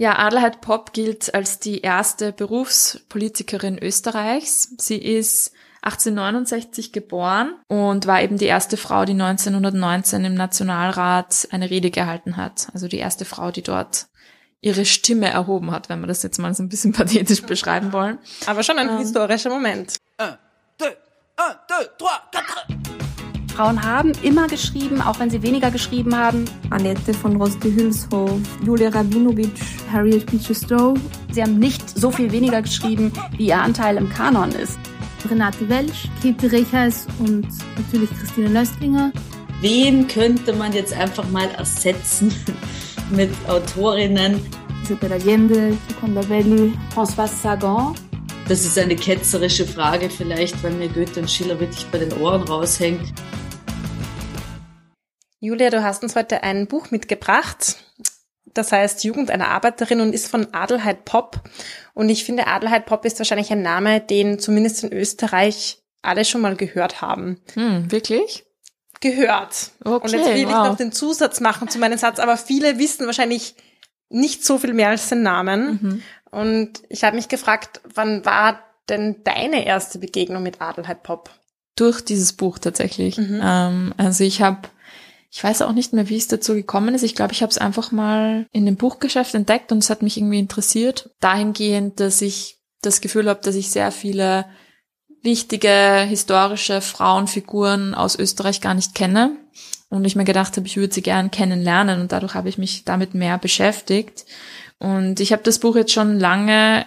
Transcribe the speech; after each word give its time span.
Ja, 0.00 0.16
Adelheid 0.16 0.60
Popp 0.60 0.92
gilt 0.92 1.34
als 1.34 1.58
die 1.58 1.80
erste 1.80 2.32
Berufspolitikerin 2.32 3.82
Österreichs. 3.82 4.72
Sie 4.78 4.96
ist 4.96 5.52
1869 5.82 6.92
geboren 6.92 7.54
und 7.66 8.06
war 8.06 8.22
eben 8.22 8.38
die 8.38 8.46
erste 8.46 8.76
Frau, 8.76 9.04
die 9.04 9.12
1919 9.12 10.24
im 10.24 10.34
Nationalrat 10.34 11.48
eine 11.50 11.68
Rede 11.68 11.90
gehalten 11.90 12.36
hat. 12.36 12.68
Also 12.72 12.86
die 12.86 12.98
erste 12.98 13.24
Frau, 13.24 13.50
die 13.50 13.62
dort 13.62 14.06
ihre 14.60 14.84
Stimme 14.84 15.30
erhoben 15.30 15.72
hat, 15.72 15.88
wenn 15.88 16.00
wir 16.00 16.06
das 16.06 16.22
jetzt 16.22 16.38
mal 16.38 16.54
so 16.54 16.62
ein 16.62 16.68
bisschen 16.68 16.92
pathetisch 16.94 17.42
beschreiben 17.42 17.92
wollen. 17.92 18.18
Aber 18.46 18.62
schon 18.62 18.78
ein 18.78 18.88
ähm, 18.88 18.98
historischer 18.98 19.50
Moment. 19.50 19.96
Un, 20.20 20.38
deux, 20.78 20.96
un, 21.40 21.56
deux, 21.68 21.88
trois, 21.98 22.20
quatre. 22.30 23.07
Frauen 23.58 23.82
haben 23.82 24.12
immer 24.22 24.46
geschrieben, 24.46 25.00
auch 25.00 25.18
wenn 25.18 25.30
sie 25.30 25.42
weniger 25.42 25.72
geschrieben 25.72 26.16
haben. 26.16 26.44
Annette 26.70 27.12
von 27.12 27.34
Roste-Hülshoff, 27.34 28.38
Julia 28.64 28.90
Rabinovich, 28.90 29.50
Harriet 29.92 30.26
Beecher 30.26 30.54
Stowe. 30.54 30.94
Sie 31.32 31.42
haben 31.42 31.58
nicht 31.58 31.98
so 31.98 32.12
viel 32.12 32.30
weniger 32.30 32.62
geschrieben, 32.62 33.12
wie 33.36 33.48
ihr 33.48 33.60
Anteil 33.60 33.96
im 33.96 34.08
Kanon 34.10 34.50
ist. 34.50 34.78
Renate 35.28 35.68
Welsch, 35.68 36.08
Käthe 36.22 36.52
Rechers 36.52 37.08
und 37.18 37.48
natürlich 37.76 38.10
Christine 38.20 38.46
Löstlinger. 38.50 39.10
Wen 39.60 40.06
könnte 40.06 40.52
man 40.52 40.72
jetzt 40.72 40.92
einfach 40.92 41.28
mal 41.30 41.50
ersetzen 41.58 42.32
mit 43.10 43.30
Autorinnen? 43.48 44.40
Isabella 44.84 45.16
Allende, 45.16 45.76
Seconda 45.88 46.20
Belli, 46.20 46.74
François 46.94 47.26
Sagan. 47.26 47.96
Das 48.46 48.64
ist 48.64 48.78
eine 48.78 48.94
ketzerische 48.94 49.66
Frage 49.66 50.08
vielleicht, 50.08 50.62
weil 50.62 50.74
mir 50.74 50.88
Goethe 50.88 51.18
und 51.18 51.28
Schiller 51.28 51.58
wirklich 51.58 51.84
bei 51.86 51.98
den 51.98 52.12
Ohren 52.12 52.42
raushängt. 52.42 53.12
Julia, 55.40 55.70
du 55.70 55.82
hast 55.84 56.02
uns 56.02 56.16
heute 56.16 56.42
ein 56.42 56.66
Buch 56.66 56.90
mitgebracht. 56.90 57.76
Das 58.54 58.72
heißt 58.72 59.04
Jugend 59.04 59.30
einer 59.30 59.48
Arbeiterin 59.48 60.00
und 60.00 60.12
ist 60.12 60.28
von 60.28 60.52
Adelheid 60.52 61.04
Popp. 61.04 61.40
Und 61.94 62.08
ich 62.08 62.24
finde, 62.24 62.48
Adelheid 62.48 62.86
Popp 62.86 63.04
ist 63.04 63.18
wahrscheinlich 63.20 63.52
ein 63.52 63.62
Name, 63.62 64.00
den 64.00 64.40
zumindest 64.40 64.82
in 64.82 64.92
Österreich 64.92 65.78
alle 66.02 66.24
schon 66.24 66.40
mal 66.40 66.56
gehört 66.56 67.02
haben. 67.02 67.40
Hm, 67.54 67.90
wirklich? 67.92 68.46
Gehört. 69.00 69.70
Okay, 69.84 70.04
und 70.04 70.12
jetzt 70.12 70.34
will 70.34 70.46
wow. 70.46 70.50
ich 70.50 70.70
noch 70.70 70.76
den 70.76 70.90
Zusatz 70.92 71.40
machen 71.40 71.68
zu 71.68 71.78
meinem 71.78 71.98
Satz, 71.98 72.18
aber 72.18 72.36
viele 72.36 72.78
wissen 72.78 73.06
wahrscheinlich 73.06 73.54
nicht 74.08 74.44
so 74.44 74.58
viel 74.58 74.74
mehr 74.74 74.88
als 74.88 75.08
den 75.08 75.22
Namen. 75.22 75.78
Mhm. 75.80 76.02
Und 76.30 76.82
ich 76.88 77.04
habe 77.04 77.14
mich 77.14 77.28
gefragt, 77.28 77.80
wann 77.94 78.24
war 78.24 78.60
denn 78.88 79.22
deine 79.22 79.66
erste 79.66 80.00
Begegnung 80.00 80.42
mit 80.42 80.60
Adelheid 80.60 81.04
Popp? 81.04 81.30
Durch 81.76 82.00
dieses 82.00 82.32
Buch 82.32 82.58
tatsächlich. 82.58 83.18
Mhm. 83.18 83.40
Ähm, 83.40 83.94
also 83.98 84.24
ich 84.24 84.42
habe 84.42 84.62
ich 85.30 85.44
weiß 85.44 85.62
auch 85.62 85.72
nicht 85.72 85.92
mehr, 85.92 86.08
wie 86.08 86.16
es 86.16 86.28
dazu 86.28 86.54
gekommen 86.54 86.94
ist. 86.94 87.02
Ich 87.02 87.14
glaube, 87.14 87.32
ich 87.32 87.42
habe 87.42 87.50
es 87.50 87.58
einfach 87.58 87.92
mal 87.92 88.46
in 88.52 88.64
dem 88.64 88.76
Buchgeschäft 88.76 89.34
entdeckt 89.34 89.72
und 89.72 89.78
es 89.78 89.90
hat 89.90 90.02
mich 90.02 90.16
irgendwie 90.16 90.38
interessiert. 90.38 91.10
Dahingehend, 91.20 92.00
dass 92.00 92.22
ich 92.22 92.58
das 92.80 93.00
Gefühl 93.00 93.28
habe, 93.28 93.40
dass 93.42 93.54
ich 93.54 93.70
sehr 93.70 93.92
viele 93.92 94.46
wichtige 95.22 96.06
historische 96.08 96.80
Frauenfiguren 96.80 97.94
aus 97.94 98.18
Österreich 98.18 98.60
gar 98.60 98.74
nicht 98.74 98.94
kenne. 98.94 99.36
Und 99.90 100.04
ich 100.04 100.16
mir 100.16 100.24
gedacht 100.24 100.56
habe, 100.56 100.66
ich 100.66 100.76
würde 100.76 100.94
sie 100.94 101.02
gern 101.02 101.30
kennenlernen 101.30 102.00
und 102.00 102.12
dadurch 102.12 102.34
habe 102.34 102.48
ich 102.48 102.58
mich 102.58 102.84
damit 102.84 103.14
mehr 103.14 103.38
beschäftigt. 103.38 104.26
Und 104.78 105.18
ich 105.20 105.32
habe 105.32 105.42
das 105.42 105.58
Buch 105.58 105.76
jetzt 105.76 105.92
schon 105.92 106.18
lange 106.18 106.86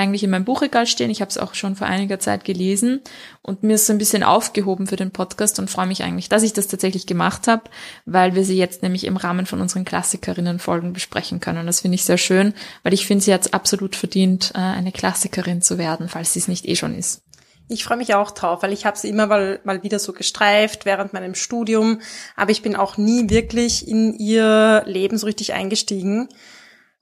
eigentlich 0.00 0.24
in 0.24 0.30
meinem 0.30 0.46
Buchregal 0.46 0.86
stehen. 0.86 1.10
Ich 1.10 1.20
habe 1.20 1.28
es 1.28 1.36
auch 1.36 1.54
schon 1.54 1.76
vor 1.76 1.86
einiger 1.86 2.18
Zeit 2.18 2.44
gelesen 2.44 3.02
und 3.42 3.62
mir 3.62 3.74
ist 3.74 3.86
so 3.86 3.92
ein 3.92 3.98
bisschen 3.98 4.22
aufgehoben 4.22 4.86
für 4.86 4.96
den 4.96 5.10
Podcast 5.10 5.58
und 5.58 5.70
freue 5.70 5.86
mich 5.86 6.02
eigentlich, 6.02 6.30
dass 6.30 6.42
ich 6.42 6.54
das 6.54 6.68
tatsächlich 6.68 7.06
gemacht 7.06 7.46
habe, 7.46 7.64
weil 8.06 8.34
wir 8.34 8.44
sie 8.44 8.56
jetzt 8.56 8.82
nämlich 8.82 9.04
im 9.04 9.18
Rahmen 9.18 9.44
von 9.44 9.60
unseren 9.60 9.84
Klassikerinnen-Folgen 9.84 10.94
besprechen 10.94 11.40
können. 11.40 11.58
Und 11.58 11.66
das 11.66 11.80
finde 11.82 11.96
ich 11.96 12.04
sehr 12.04 12.18
schön, 12.18 12.54
weil 12.82 12.94
ich 12.94 13.06
finde, 13.06 13.22
sie 13.22 13.34
hat 13.34 13.52
absolut 13.52 13.94
verdient, 13.94 14.52
äh, 14.54 14.58
eine 14.58 14.90
Klassikerin 14.90 15.60
zu 15.60 15.76
werden, 15.76 16.08
falls 16.08 16.32
sie 16.32 16.38
es 16.38 16.48
nicht 16.48 16.66
eh 16.66 16.76
schon 16.76 16.96
ist. 16.96 17.22
Ich 17.68 17.84
freue 17.84 17.98
mich 17.98 18.14
auch 18.14 18.32
drauf, 18.32 18.62
weil 18.62 18.72
ich 18.72 18.86
habe 18.86 18.98
sie 18.98 19.08
immer 19.08 19.26
mal, 19.26 19.60
mal 19.64 19.82
wieder 19.84 19.98
so 20.00 20.12
gestreift 20.12 20.86
während 20.86 21.12
meinem 21.12 21.36
Studium, 21.36 22.00
aber 22.34 22.50
ich 22.50 22.62
bin 22.62 22.74
auch 22.74 22.96
nie 22.96 23.28
wirklich 23.30 23.86
in 23.86 24.14
ihr 24.14 24.82
Leben 24.86 25.18
so 25.18 25.26
richtig 25.26 25.52
eingestiegen 25.52 26.28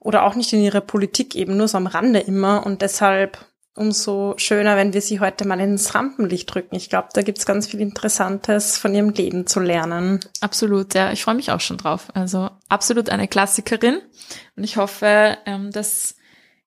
oder 0.00 0.24
auch 0.24 0.34
nicht 0.34 0.52
in 0.52 0.62
ihre 0.62 0.80
Politik 0.80 1.34
eben, 1.34 1.56
nur 1.56 1.68
so 1.68 1.76
am 1.76 1.86
Rande 1.86 2.20
immer. 2.20 2.64
Und 2.64 2.82
deshalb 2.82 3.46
umso 3.78 4.34
schöner, 4.36 4.76
wenn 4.76 4.92
wir 4.92 5.00
sie 5.00 5.20
heute 5.20 5.46
mal 5.46 5.60
ins 5.60 5.94
Rampenlicht 5.94 6.52
drücken. 6.52 6.74
Ich 6.74 6.90
glaube, 6.90 7.08
da 7.12 7.22
gibt's 7.22 7.46
ganz 7.46 7.68
viel 7.68 7.80
Interessantes 7.80 8.76
von 8.76 8.92
ihrem 8.92 9.10
Leben 9.10 9.46
zu 9.46 9.60
lernen. 9.60 10.20
Absolut, 10.40 10.94
ja. 10.94 11.12
Ich 11.12 11.22
freue 11.22 11.36
mich 11.36 11.52
auch 11.52 11.60
schon 11.60 11.76
drauf. 11.76 12.08
Also 12.12 12.50
absolut 12.68 13.08
eine 13.08 13.28
Klassikerin. 13.28 14.00
Und 14.56 14.64
ich 14.64 14.76
hoffe, 14.76 15.38
ähm, 15.46 15.70
dass 15.70 16.16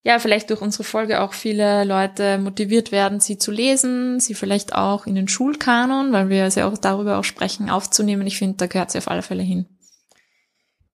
ja, 0.03 0.17
vielleicht 0.17 0.49
durch 0.49 0.61
unsere 0.61 0.83
Folge 0.83 1.21
auch 1.21 1.33
viele 1.33 1.83
Leute 1.83 2.39
motiviert 2.39 2.91
werden, 2.91 3.19
sie 3.19 3.37
zu 3.37 3.51
lesen, 3.51 4.19
sie 4.19 4.33
vielleicht 4.33 4.73
auch 4.73 5.05
in 5.05 5.13
den 5.13 5.27
Schulkanon, 5.27 6.11
weil 6.11 6.29
wir 6.29 6.47
ja 6.47 6.67
auch 6.67 6.77
darüber 6.77 7.19
auch 7.19 7.23
sprechen, 7.23 7.69
aufzunehmen. 7.69 8.25
Ich 8.25 8.39
finde, 8.39 8.57
da 8.57 8.65
gehört 8.67 8.89
sie 8.89 8.97
auf 8.97 9.09
alle 9.09 9.21
Fälle 9.21 9.43
hin. 9.43 9.67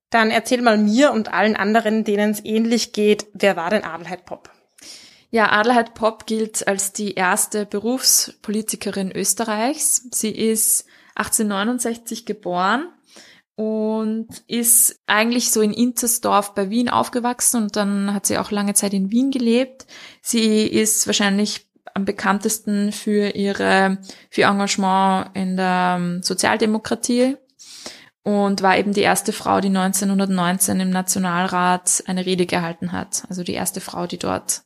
Dann 0.10 0.32
erzähl 0.32 0.62
mal 0.62 0.78
mir 0.78 1.12
und 1.12 1.34
allen 1.34 1.56
anderen, 1.56 2.04
denen 2.04 2.32
es 2.32 2.44
ähnlich 2.46 2.94
geht, 2.94 3.28
wer 3.34 3.56
war 3.56 3.70
denn 3.70 3.84
Adelheid 3.84 4.26
Popp? 4.26 4.50
Ja, 5.30 5.52
Adelheid 5.52 5.94
Popp 5.94 6.26
gilt 6.26 6.68
als 6.68 6.94
die 6.94 7.14
erste 7.16 7.66
Berufspolitikerin 7.66 9.12
Österreichs. 9.12 10.08
Sie 10.12 10.32
ist 10.32 10.86
1869 11.16 12.26
geboren 12.26 12.88
und 13.56 14.28
ist 14.48 15.02
eigentlich 15.08 15.52
so 15.52 15.62
in 15.62 15.74
Intersdorf 15.74 16.54
bei 16.54 16.70
Wien 16.70 16.90
aufgewachsen 16.90 17.64
und 17.64 17.76
dann 17.76 18.14
hat 18.14 18.26
sie 18.26 18.38
auch 18.38 18.52
lange 18.52 18.76
Zeit 18.76 18.94
in 18.94 19.12
Wien 19.12 19.32
gelebt. 19.32 19.88
Sie 20.22 20.66
ist 20.66 21.08
wahrscheinlich 21.08 21.68
am 21.94 22.06
bekanntesten 22.06 22.92
für 22.92 23.36
ihre, 23.36 23.98
für 24.30 24.44
Engagement 24.44 25.36
in 25.36 25.58
der 25.58 26.20
Sozialdemokratie 26.22 27.38
und 28.28 28.62
war 28.62 28.78
eben 28.78 28.92
die 28.92 29.04
erste 29.04 29.32
Frau, 29.32 29.62
die 29.62 29.70
1919 29.70 30.82
im 30.82 30.90
Nationalrat 30.90 32.04
eine 32.08 32.26
Rede 32.26 32.46
gehalten 32.46 32.92
hat. 32.92 33.24
Also 33.30 33.42
die 33.42 33.54
erste 33.54 33.80
Frau, 33.80 34.06
die 34.06 34.20
dort 34.20 34.64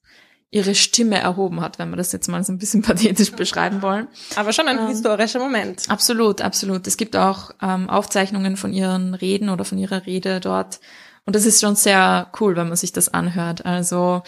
ihre 0.49 0.73
Stimme 0.73 1.19
erhoben 1.19 1.61
hat, 1.61 1.77
wenn 1.77 1.91
wir 1.91 1.95
das 1.95 2.11
jetzt 2.11 2.27
mal 2.27 2.43
so 2.43 2.51
ein 2.51 2.57
bisschen 2.57 2.81
pathetisch 2.81 3.33
beschreiben 3.33 3.83
wollen. 3.83 4.07
Aber 4.35 4.51
schon 4.51 4.67
ein 4.67 4.79
ähm, 4.79 4.87
historischer 4.87 5.37
Moment. 5.37 5.83
Absolut, 5.89 6.41
absolut. 6.41 6.87
Es 6.87 6.97
gibt 6.97 7.15
auch 7.15 7.51
ähm, 7.61 7.87
Aufzeichnungen 7.87 8.57
von 8.57 8.73
ihren 8.73 9.13
Reden 9.13 9.49
oder 9.49 9.63
von 9.63 9.77
ihrer 9.77 10.07
Rede 10.07 10.39
dort. 10.39 10.79
Und 11.27 11.35
das 11.35 11.45
ist 11.45 11.61
schon 11.61 11.75
sehr 11.75 12.31
cool, 12.39 12.55
wenn 12.55 12.67
man 12.67 12.77
sich 12.77 12.93
das 12.93 13.09
anhört. 13.13 13.63
Also 13.63 14.23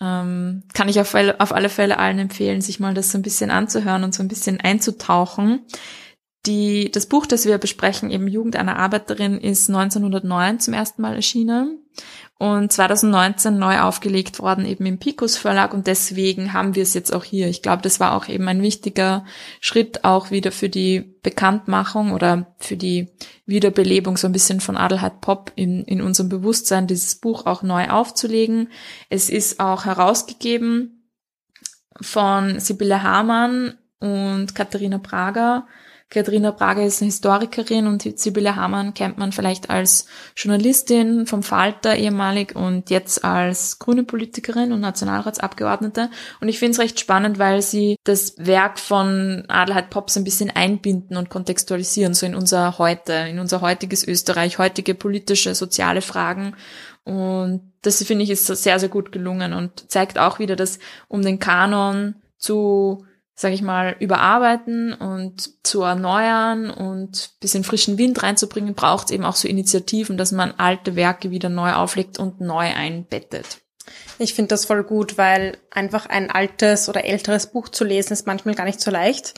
ähm, 0.00 0.64
kann 0.74 0.88
ich 0.88 0.98
auf, 0.98 1.14
auf 1.14 1.54
alle 1.54 1.68
Fälle 1.68 2.00
allen 2.00 2.18
empfehlen, 2.18 2.60
sich 2.60 2.80
mal 2.80 2.92
das 2.92 3.12
so 3.12 3.18
ein 3.18 3.22
bisschen 3.22 3.52
anzuhören 3.52 4.02
und 4.02 4.16
so 4.16 4.24
ein 4.24 4.28
bisschen 4.28 4.60
einzutauchen. 4.60 5.60
Die, 6.46 6.90
das 6.90 7.06
Buch, 7.06 7.26
das 7.26 7.46
wir 7.46 7.56
besprechen, 7.58 8.10
eben 8.10 8.28
Jugend 8.28 8.56
einer 8.56 8.76
Arbeiterin, 8.76 9.38
ist 9.38 9.70
1909 9.70 10.60
zum 10.60 10.74
ersten 10.74 11.00
Mal 11.00 11.14
erschienen 11.14 11.84
und 12.38 12.72
2019 12.72 13.58
neu 13.58 13.80
aufgelegt 13.80 14.40
worden 14.40 14.66
eben 14.66 14.84
im 14.84 14.98
Picus 14.98 15.36
Verlag 15.36 15.72
und 15.72 15.86
deswegen 15.86 16.52
haben 16.52 16.74
wir 16.74 16.82
es 16.82 16.92
jetzt 16.92 17.14
auch 17.14 17.24
hier. 17.24 17.48
Ich 17.48 17.62
glaube, 17.62 17.82
das 17.82 18.00
war 18.00 18.14
auch 18.14 18.28
eben 18.28 18.48
ein 18.48 18.60
wichtiger 18.60 19.24
Schritt 19.60 20.04
auch 20.04 20.30
wieder 20.30 20.50
für 20.50 20.68
die 20.68 21.16
Bekanntmachung 21.22 22.12
oder 22.12 22.54
für 22.58 22.76
die 22.76 23.08
Wiederbelebung 23.46 24.16
so 24.16 24.26
ein 24.26 24.32
bisschen 24.32 24.60
von 24.60 24.76
Adelheid 24.76 25.20
Pop 25.20 25.52
in, 25.54 25.84
in 25.84 26.02
unserem 26.02 26.28
Bewusstsein, 26.28 26.86
dieses 26.86 27.14
Buch 27.14 27.46
auch 27.46 27.62
neu 27.62 27.88
aufzulegen. 27.88 28.68
Es 29.08 29.30
ist 29.30 29.60
auch 29.60 29.84
herausgegeben 29.84 31.10
von 32.00 32.58
Sibylle 32.58 33.02
Hamann 33.02 33.78
und 34.00 34.54
Katharina 34.54 34.98
Prager 34.98 35.66
Katharina 36.14 36.52
Prager 36.52 36.84
ist 36.86 37.02
eine 37.02 37.08
Historikerin 37.10 37.88
und 37.88 38.02
Sibylle 38.20 38.54
Hamann 38.54 38.94
kennt 38.94 39.18
man 39.18 39.32
vielleicht 39.32 39.68
als 39.68 40.06
Journalistin 40.36 41.26
vom 41.26 41.42
Falter 41.42 41.96
ehemalig 41.96 42.54
und 42.54 42.88
jetzt 42.88 43.24
als 43.24 43.80
grüne 43.80 44.04
Politikerin 44.04 44.72
und 44.72 44.80
Nationalratsabgeordnete. 44.80 46.10
Und 46.40 46.48
ich 46.48 46.60
finde 46.60 46.72
es 46.72 46.78
recht 46.78 47.00
spannend, 47.00 47.40
weil 47.40 47.62
sie 47.62 47.96
das 48.04 48.34
Werk 48.38 48.78
von 48.78 49.44
Adelheid 49.48 49.90
Pops 49.90 50.16
ein 50.16 50.22
bisschen 50.22 50.50
einbinden 50.50 51.16
und 51.16 51.30
kontextualisieren, 51.30 52.14
so 52.14 52.26
in 52.26 52.36
unser 52.36 52.78
Heute, 52.78 53.12
in 53.12 53.40
unser 53.40 53.60
heutiges 53.60 54.06
Österreich, 54.06 54.58
heutige 54.58 54.94
politische, 54.94 55.56
soziale 55.56 56.00
Fragen. 56.00 56.54
Und 57.02 57.72
das 57.82 58.00
finde 58.04 58.22
ich 58.22 58.30
ist 58.30 58.46
sehr, 58.46 58.78
sehr 58.78 58.88
gut 58.88 59.10
gelungen 59.10 59.52
und 59.52 59.90
zeigt 59.90 60.20
auch 60.20 60.38
wieder, 60.38 60.54
dass 60.54 60.78
um 61.08 61.22
den 61.22 61.40
Kanon 61.40 62.14
zu 62.38 63.04
sage 63.34 63.54
ich 63.54 63.62
mal, 63.62 63.96
überarbeiten 63.98 64.92
und 64.92 65.66
zu 65.66 65.82
erneuern 65.82 66.70
und 66.70 67.32
bisschen 67.40 67.64
frischen 67.64 67.98
Wind 67.98 68.22
reinzubringen, 68.22 68.74
braucht 68.74 69.06
es 69.06 69.10
eben 69.10 69.24
auch 69.24 69.34
so 69.34 69.48
Initiativen, 69.48 70.16
dass 70.16 70.30
man 70.32 70.54
alte 70.56 70.94
Werke 70.94 71.30
wieder 71.30 71.48
neu 71.48 71.72
auflegt 71.72 72.18
und 72.18 72.40
neu 72.40 72.64
einbettet. 72.64 73.58
Ich 74.18 74.34
finde 74.34 74.50
das 74.50 74.64
voll 74.64 74.84
gut, 74.84 75.18
weil 75.18 75.58
einfach 75.70 76.06
ein 76.06 76.30
altes 76.30 76.88
oder 76.88 77.04
älteres 77.04 77.48
Buch 77.48 77.68
zu 77.68 77.84
lesen 77.84 78.12
ist 78.12 78.26
manchmal 78.26 78.54
gar 78.54 78.64
nicht 78.64 78.80
so 78.80 78.90
leicht. 78.90 79.34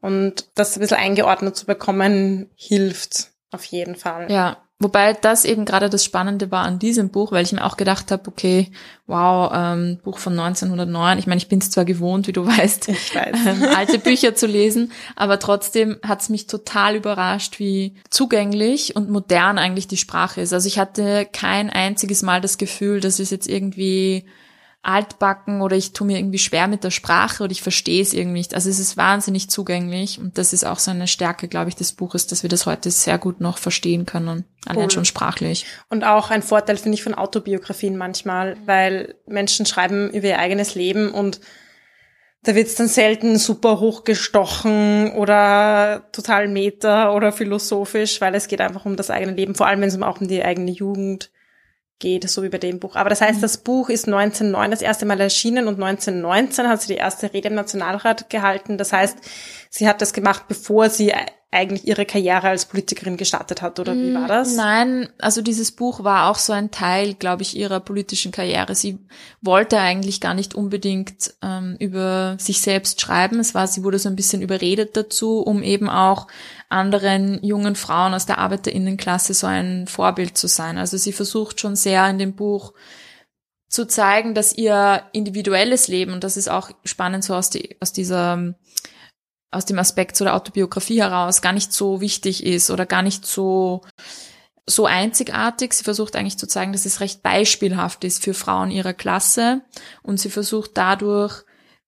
Und 0.00 0.48
das 0.54 0.76
ein 0.76 0.80
bisschen 0.80 0.96
eingeordnet 0.96 1.56
zu 1.56 1.66
bekommen, 1.66 2.50
hilft 2.56 3.30
auf 3.50 3.64
jeden 3.64 3.94
Fall. 3.94 4.30
Ja, 4.30 4.63
Wobei 4.84 5.14
das 5.14 5.46
eben 5.46 5.64
gerade 5.64 5.88
das 5.88 6.04
Spannende 6.04 6.50
war 6.50 6.62
an 6.62 6.78
diesem 6.78 7.08
Buch, 7.08 7.32
weil 7.32 7.42
ich 7.42 7.52
mir 7.52 7.64
auch 7.64 7.78
gedacht 7.78 8.10
habe, 8.10 8.28
okay, 8.28 8.70
wow, 9.06 9.50
ähm, 9.54 9.98
Buch 10.04 10.18
von 10.18 10.38
1909. 10.38 11.18
Ich 11.18 11.26
meine, 11.26 11.38
ich 11.38 11.48
bin 11.48 11.60
es 11.60 11.70
zwar 11.70 11.86
gewohnt, 11.86 12.28
wie 12.28 12.34
du 12.34 12.46
weißt, 12.46 12.88
weiß. 12.88 13.46
Ähm, 13.46 13.62
alte 13.74 13.98
Bücher 13.98 14.34
zu 14.34 14.46
lesen, 14.46 14.92
aber 15.16 15.38
trotzdem 15.38 15.96
hat 16.06 16.20
es 16.20 16.28
mich 16.28 16.48
total 16.48 16.96
überrascht, 16.96 17.58
wie 17.58 17.94
zugänglich 18.10 18.94
und 18.94 19.08
modern 19.08 19.56
eigentlich 19.56 19.88
die 19.88 19.96
Sprache 19.96 20.42
ist. 20.42 20.52
Also 20.52 20.68
ich 20.68 20.78
hatte 20.78 21.26
kein 21.32 21.70
einziges 21.70 22.20
Mal 22.20 22.42
das 22.42 22.58
Gefühl, 22.58 23.00
dass 23.00 23.20
es 23.20 23.30
jetzt 23.30 23.48
irgendwie 23.48 24.26
altbacken 24.84 25.60
oder 25.60 25.76
ich 25.76 25.92
tue 25.92 26.06
mir 26.06 26.18
irgendwie 26.18 26.38
schwer 26.38 26.68
mit 26.68 26.84
der 26.84 26.90
Sprache 26.90 27.42
oder 27.42 27.52
ich 27.52 27.62
verstehe 27.62 28.02
es 28.02 28.12
irgendwie 28.12 28.38
nicht. 28.38 28.54
Also 28.54 28.68
es 28.68 28.78
ist 28.78 28.96
wahnsinnig 28.96 29.48
zugänglich 29.48 30.18
und 30.18 30.38
das 30.38 30.52
ist 30.52 30.64
auch 30.64 30.78
so 30.78 30.90
eine 30.90 31.06
Stärke, 31.06 31.48
glaube 31.48 31.70
ich, 31.70 31.76
des 31.76 31.92
Buches, 31.92 32.26
dass 32.26 32.42
wir 32.42 32.50
das 32.50 32.66
heute 32.66 32.90
sehr 32.90 33.18
gut 33.18 33.40
noch 33.40 33.58
verstehen 33.58 34.06
können, 34.06 34.44
allein 34.66 34.84
cool. 34.84 34.90
schon 34.90 35.04
sprachlich. 35.04 35.66
Und 35.88 36.04
auch 36.04 36.30
ein 36.30 36.42
Vorteil 36.42 36.76
finde 36.76 36.96
ich 36.96 37.02
von 37.02 37.14
Autobiografien 37.14 37.96
manchmal, 37.96 38.56
weil 38.66 39.14
Menschen 39.26 39.66
schreiben 39.66 40.10
über 40.10 40.28
ihr 40.28 40.38
eigenes 40.38 40.74
Leben 40.74 41.10
und 41.10 41.40
da 42.42 42.54
wird's 42.54 42.74
dann 42.74 42.88
selten 42.88 43.38
super 43.38 43.80
hochgestochen 43.80 45.12
oder 45.12 46.08
total 46.12 46.46
meta 46.48 47.14
oder 47.14 47.32
philosophisch, 47.32 48.20
weil 48.20 48.34
es 48.34 48.48
geht 48.48 48.60
einfach 48.60 48.84
um 48.84 48.96
das 48.96 49.10
eigene 49.10 49.32
Leben, 49.32 49.54
vor 49.54 49.66
allem 49.66 49.80
wenn 49.80 49.88
es 49.88 50.00
auch 50.02 50.20
um 50.20 50.28
die 50.28 50.44
eigene 50.44 50.70
Jugend 50.70 51.30
geht, 51.98 52.28
so 52.28 52.42
wie 52.42 52.48
bei 52.48 52.58
dem 52.58 52.80
Buch. 52.80 52.96
Aber 52.96 53.10
das 53.10 53.20
heißt, 53.20 53.38
mhm. 53.38 53.42
das 53.42 53.58
Buch 53.58 53.88
ist 53.88 54.06
1909 54.06 54.70
das 54.70 54.82
erste 54.82 55.06
Mal 55.06 55.20
erschienen 55.20 55.68
und 55.68 55.82
1919 55.82 56.68
hat 56.68 56.82
sie 56.82 56.94
die 56.94 56.98
erste 56.98 57.32
Rede 57.32 57.48
im 57.48 57.54
Nationalrat 57.54 58.30
gehalten. 58.30 58.78
Das 58.78 58.92
heißt, 58.92 59.18
sie 59.70 59.88
hat 59.88 60.00
das 60.00 60.12
gemacht, 60.12 60.44
bevor 60.48 60.90
sie 60.90 61.12
eigentlich 61.54 61.86
ihre 61.86 62.04
Karriere 62.04 62.48
als 62.48 62.66
Politikerin 62.66 63.16
gestartet 63.16 63.62
hat, 63.62 63.78
oder 63.78 63.94
wie 63.94 64.12
war 64.12 64.28
das? 64.28 64.54
Nein, 64.56 65.08
also 65.18 65.40
dieses 65.40 65.72
Buch 65.72 66.04
war 66.04 66.30
auch 66.30 66.38
so 66.38 66.52
ein 66.52 66.70
Teil, 66.70 67.14
glaube 67.14 67.42
ich, 67.42 67.56
ihrer 67.56 67.80
politischen 67.80 68.32
Karriere. 68.32 68.74
Sie 68.74 68.98
wollte 69.40 69.78
eigentlich 69.78 70.20
gar 70.20 70.34
nicht 70.34 70.54
unbedingt 70.54 71.34
ähm, 71.42 71.76
über 71.78 72.36
sich 72.38 72.60
selbst 72.60 73.00
schreiben. 73.00 73.38
Es 73.38 73.54
war, 73.54 73.66
sie 73.66 73.84
wurde 73.84 73.98
so 73.98 74.08
ein 74.08 74.16
bisschen 74.16 74.42
überredet 74.42 74.96
dazu, 74.96 75.40
um 75.40 75.62
eben 75.62 75.88
auch 75.88 76.26
anderen 76.68 77.42
jungen 77.44 77.76
Frauen 77.76 78.14
aus 78.14 78.26
der 78.26 78.38
Arbeiterinnenklasse 78.38 79.32
so 79.32 79.46
ein 79.46 79.86
Vorbild 79.86 80.36
zu 80.36 80.48
sein. 80.48 80.76
Also 80.76 80.96
sie 80.96 81.12
versucht 81.12 81.60
schon 81.60 81.76
sehr 81.76 82.08
in 82.10 82.18
dem 82.18 82.34
Buch 82.34 82.72
zu 83.68 83.86
zeigen, 83.86 84.34
dass 84.34 84.52
ihr 84.56 85.02
individuelles 85.12 85.88
Leben, 85.88 86.12
und 86.12 86.24
das 86.24 86.36
ist 86.36 86.48
auch 86.48 86.70
spannend 86.84 87.24
so 87.24 87.34
aus, 87.34 87.50
die, 87.50 87.76
aus 87.80 87.92
dieser 87.92 88.54
aus 89.54 89.64
dem 89.64 89.78
Aspekt 89.78 90.16
so 90.16 90.24
der 90.24 90.34
Autobiografie 90.34 91.00
heraus 91.00 91.42
gar 91.42 91.52
nicht 91.52 91.72
so 91.72 92.00
wichtig 92.00 92.44
ist 92.44 92.70
oder 92.70 92.86
gar 92.86 93.02
nicht 93.02 93.26
so 93.26 93.82
so 94.66 94.86
einzigartig. 94.86 95.74
Sie 95.74 95.84
versucht 95.84 96.16
eigentlich 96.16 96.38
zu 96.38 96.46
zeigen, 96.46 96.72
dass 96.72 96.86
es 96.86 97.00
recht 97.00 97.22
beispielhaft 97.22 98.02
ist 98.04 98.22
für 98.22 98.34
Frauen 98.34 98.70
ihrer 98.70 98.94
Klasse 98.94 99.60
und 100.02 100.18
sie 100.18 100.30
versucht 100.30 100.72
dadurch 100.74 101.44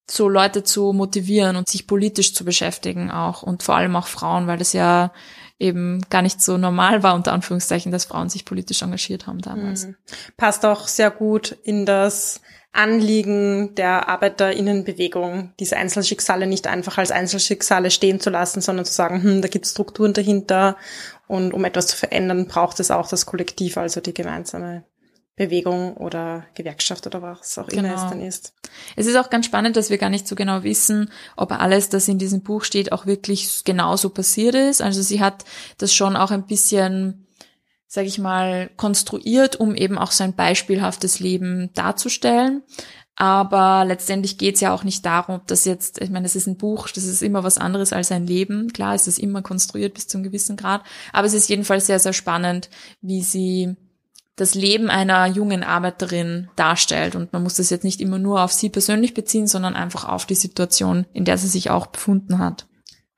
so 0.08 0.28
Leute 0.28 0.62
zu 0.62 0.92
motivieren 0.92 1.56
und 1.56 1.68
sich 1.68 1.86
politisch 1.86 2.34
zu 2.34 2.44
beschäftigen 2.44 3.10
auch 3.10 3.42
und 3.42 3.62
vor 3.62 3.76
allem 3.76 3.96
auch 3.96 4.06
Frauen, 4.06 4.46
weil 4.46 4.58
das 4.58 4.72
ja 4.72 5.12
eben 5.58 6.02
gar 6.10 6.22
nicht 6.22 6.40
so 6.42 6.58
normal 6.58 7.02
war, 7.02 7.14
unter 7.14 7.32
Anführungszeichen, 7.32 7.92
dass 7.92 8.04
Frauen 8.04 8.28
sich 8.28 8.44
politisch 8.44 8.82
engagiert 8.82 9.26
haben 9.26 9.40
damals. 9.40 9.86
Mhm. 9.86 9.96
Passt 10.36 10.64
auch 10.66 10.86
sehr 10.86 11.10
gut 11.10 11.56
in 11.62 11.86
das 11.86 12.40
Anliegen 12.72 13.74
der 13.74 14.08
Arbeiterinnenbewegung, 14.08 15.54
diese 15.58 15.78
Einzelschicksale 15.78 16.46
nicht 16.46 16.66
einfach 16.66 16.98
als 16.98 17.10
Einzelschicksale 17.10 17.90
stehen 17.90 18.20
zu 18.20 18.28
lassen, 18.28 18.60
sondern 18.60 18.84
zu 18.84 18.92
sagen, 18.92 19.22
hm, 19.22 19.40
da 19.40 19.48
gibt 19.48 19.64
es 19.64 19.70
Strukturen 19.70 20.12
dahinter 20.12 20.76
und 21.26 21.54
um 21.54 21.64
etwas 21.64 21.86
zu 21.86 21.96
verändern, 21.96 22.46
braucht 22.46 22.78
es 22.80 22.90
auch 22.90 23.08
das 23.08 23.24
Kollektiv, 23.24 23.78
also 23.78 24.02
die 24.02 24.12
gemeinsame 24.12 24.84
Bewegung 25.36 25.94
oder 25.98 26.46
Gewerkschaft 26.54 27.06
oder 27.06 27.20
was 27.20 27.58
auch 27.58 27.68
immer 27.68 27.94
es 27.94 28.00
genau. 28.00 28.10
dann 28.10 28.22
ist. 28.22 28.54
Es 28.96 29.06
ist 29.06 29.16
auch 29.16 29.28
ganz 29.28 29.46
spannend, 29.46 29.76
dass 29.76 29.90
wir 29.90 29.98
gar 29.98 30.08
nicht 30.08 30.26
so 30.26 30.34
genau 30.34 30.62
wissen, 30.62 31.10
ob 31.36 31.52
alles, 31.52 31.90
das 31.90 32.08
in 32.08 32.18
diesem 32.18 32.42
Buch 32.42 32.64
steht, 32.64 32.90
auch 32.90 33.04
wirklich 33.04 33.64
genauso 33.64 34.08
passiert 34.08 34.54
ist. 34.54 34.80
Also 34.80 35.02
sie 35.02 35.20
hat 35.20 35.44
das 35.76 35.94
schon 35.94 36.16
auch 36.16 36.30
ein 36.30 36.46
bisschen 36.46 37.26
sage 37.88 38.08
ich 38.08 38.18
mal, 38.18 38.68
konstruiert, 38.76 39.56
um 39.56 39.74
eben 39.74 39.96
auch 39.96 40.10
sein 40.10 40.34
beispielhaftes 40.34 41.20
Leben 41.20 41.70
darzustellen. 41.74 42.62
Aber 43.14 43.84
letztendlich 43.86 44.36
geht 44.36 44.56
es 44.56 44.60
ja 44.60 44.74
auch 44.74 44.84
nicht 44.84 45.06
darum, 45.06 45.40
dass 45.46 45.64
jetzt, 45.64 46.02
ich 46.02 46.10
meine, 46.10 46.26
es 46.26 46.36
ist 46.36 46.46
ein 46.46 46.58
Buch, 46.58 46.88
das 46.88 47.04
ist 47.04 47.22
immer 47.22 47.44
was 47.44 47.56
anderes 47.56 47.94
als 47.94 48.12
ein 48.12 48.26
Leben. 48.26 48.72
Klar, 48.72 48.94
es 48.94 49.06
ist 49.06 49.18
immer 49.18 49.40
konstruiert 49.40 49.94
bis 49.94 50.06
zu 50.06 50.18
einem 50.18 50.24
gewissen 50.24 50.56
Grad. 50.56 50.82
Aber 51.12 51.26
es 51.26 51.32
ist 51.32 51.48
jedenfalls 51.48 51.86
sehr, 51.86 51.98
sehr 51.98 52.12
spannend, 52.12 52.68
wie 53.00 53.22
sie 53.22 53.76
das 54.36 54.54
Leben 54.54 54.90
einer 54.90 55.26
jungen 55.26 55.64
Arbeiterin 55.64 56.48
darstellt. 56.56 57.16
Und 57.16 57.32
man 57.32 57.42
muss 57.42 57.54
das 57.54 57.70
jetzt 57.70 57.84
nicht 57.84 58.00
immer 58.00 58.18
nur 58.18 58.42
auf 58.42 58.52
sie 58.52 58.68
persönlich 58.68 59.14
beziehen, 59.14 59.46
sondern 59.46 59.74
einfach 59.74 60.06
auf 60.06 60.26
die 60.26 60.34
Situation, 60.34 61.06
in 61.14 61.24
der 61.24 61.38
sie 61.38 61.48
sich 61.48 61.70
auch 61.70 61.86
befunden 61.86 62.38
hat. 62.38 62.66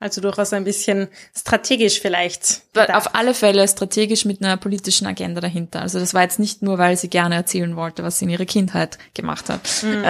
Also 0.01 0.21
durchaus 0.21 0.53
ein 0.53 0.63
bisschen 0.63 1.09
strategisch 1.35 1.99
vielleicht. 1.99 2.61
Auf 2.73 3.15
alle 3.15 3.33
Fälle 3.33 3.67
strategisch 3.67 4.23
mit 4.23 4.41
einer 4.41 4.55
politischen 4.55 5.05
Agenda 5.05 5.41
dahinter. 5.41 5.81
Also 5.81 5.99
das 5.99 6.13
war 6.13 6.21
jetzt 6.21 6.39
nicht 6.39 6.61
nur, 6.61 6.77
weil 6.77 6.95
sie 6.95 7.09
gerne 7.09 7.35
erzählen 7.35 7.75
wollte, 7.75 8.01
was 8.01 8.17
sie 8.17 8.25
in 8.25 8.31
ihrer 8.31 8.45
Kindheit 8.45 8.97
gemacht 9.13 9.49
hat. 9.49 9.69
Mhm. 9.83 10.05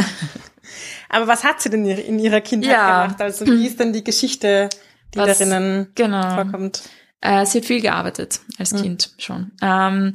Aber 1.09 1.27
was 1.27 1.44
hat 1.44 1.59
sie 1.59 1.71
denn 1.71 1.88
in 1.88 2.19
ihrer 2.19 2.41
Kindheit 2.41 2.71
ja. 2.71 3.03
gemacht? 3.03 3.21
Also 3.21 3.47
wie 3.47 3.65
ist 3.65 3.79
denn 3.79 3.91
die 3.91 4.03
Geschichte, 4.03 4.69
die 5.15 5.17
was, 5.17 5.39
darinnen 5.39 5.88
genau. 5.95 6.35
vorkommt? 6.35 6.83
Äh, 7.21 7.47
sie 7.47 7.57
hat 7.57 7.65
viel 7.65 7.81
gearbeitet 7.81 8.41
als 8.59 8.73
mhm. 8.73 8.81
Kind 8.83 9.09
schon. 9.17 9.51
Ähm, 9.63 10.13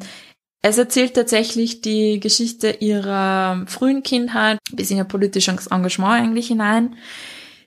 es 0.65 0.79
erzählt 0.79 1.13
tatsächlich 1.13 1.83
die 1.83 2.21
Geschichte 2.21 2.71
ihrer 2.71 3.65
frühen 3.67 4.03
Kindheit 4.03 4.59
bis 4.73 4.91
in 4.91 4.97
ihr 4.97 5.05
politisches 5.05 5.67
Engagement 5.67 6.23
eigentlich 6.23 6.47
hinein. 6.47 6.97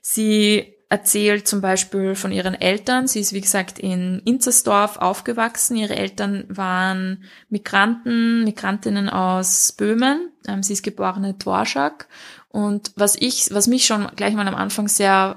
Sie 0.02 0.74
erzählt 0.88 1.46
zum 1.46 1.60
Beispiel 1.60 2.16
von 2.16 2.32
ihren 2.32 2.54
Eltern. 2.54 3.06
Sie 3.06 3.20
ist, 3.20 3.32
wie 3.32 3.40
gesagt, 3.40 3.78
in 3.78 4.20
Inzersdorf 4.24 4.96
aufgewachsen. 4.96 5.76
Ihre 5.76 5.94
Eltern 5.94 6.44
waren 6.48 7.22
Migranten, 7.50 8.42
Migrantinnen 8.42 9.08
aus 9.08 9.70
Böhmen. 9.70 10.32
Ähm, 10.48 10.64
sie 10.64 10.72
ist 10.72 10.82
geborene 10.82 11.34
Dvorak. 11.34 12.08
Und 12.48 12.90
was 12.96 13.14
ich, 13.14 13.48
was 13.52 13.68
mich 13.68 13.86
schon 13.86 14.08
gleich 14.16 14.34
mal 14.34 14.48
am 14.48 14.56
Anfang 14.56 14.88
sehr 14.88 15.36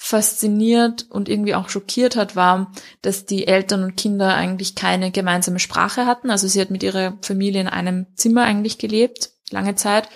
fasziniert 0.00 1.06
und 1.10 1.28
irgendwie 1.28 1.56
auch 1.56 1.68
schockiert 1.68 2.14
hat, 2.14 2.36
war, 2.36 2.72
dass 3.02 3.26
die 3.26 3.48
Eltern 3.48 3.82
und 3.82 3.96
Kinder 3.96 4.32
eigentlich 4.32 4.76
keine 4.76 5.10
gemeinsame 5.10 5.58
Sprache 5.58 6.06
hatten. 6.06 6.30
Also 6.30 6.46
sie 6.46 6.60
hat 6.60 6.70
mit 6.70 6.84
ihrer 6.84 7.18
Familie 7.20 7.60
in 7.60 7.66
einem 7.66 8.06
Zimmer 8.14 8.44
eigentlich 8.44 8.78
gelebt, 8.78 9.30
lange 9.50 9.74
Zeit. 9.74 10.08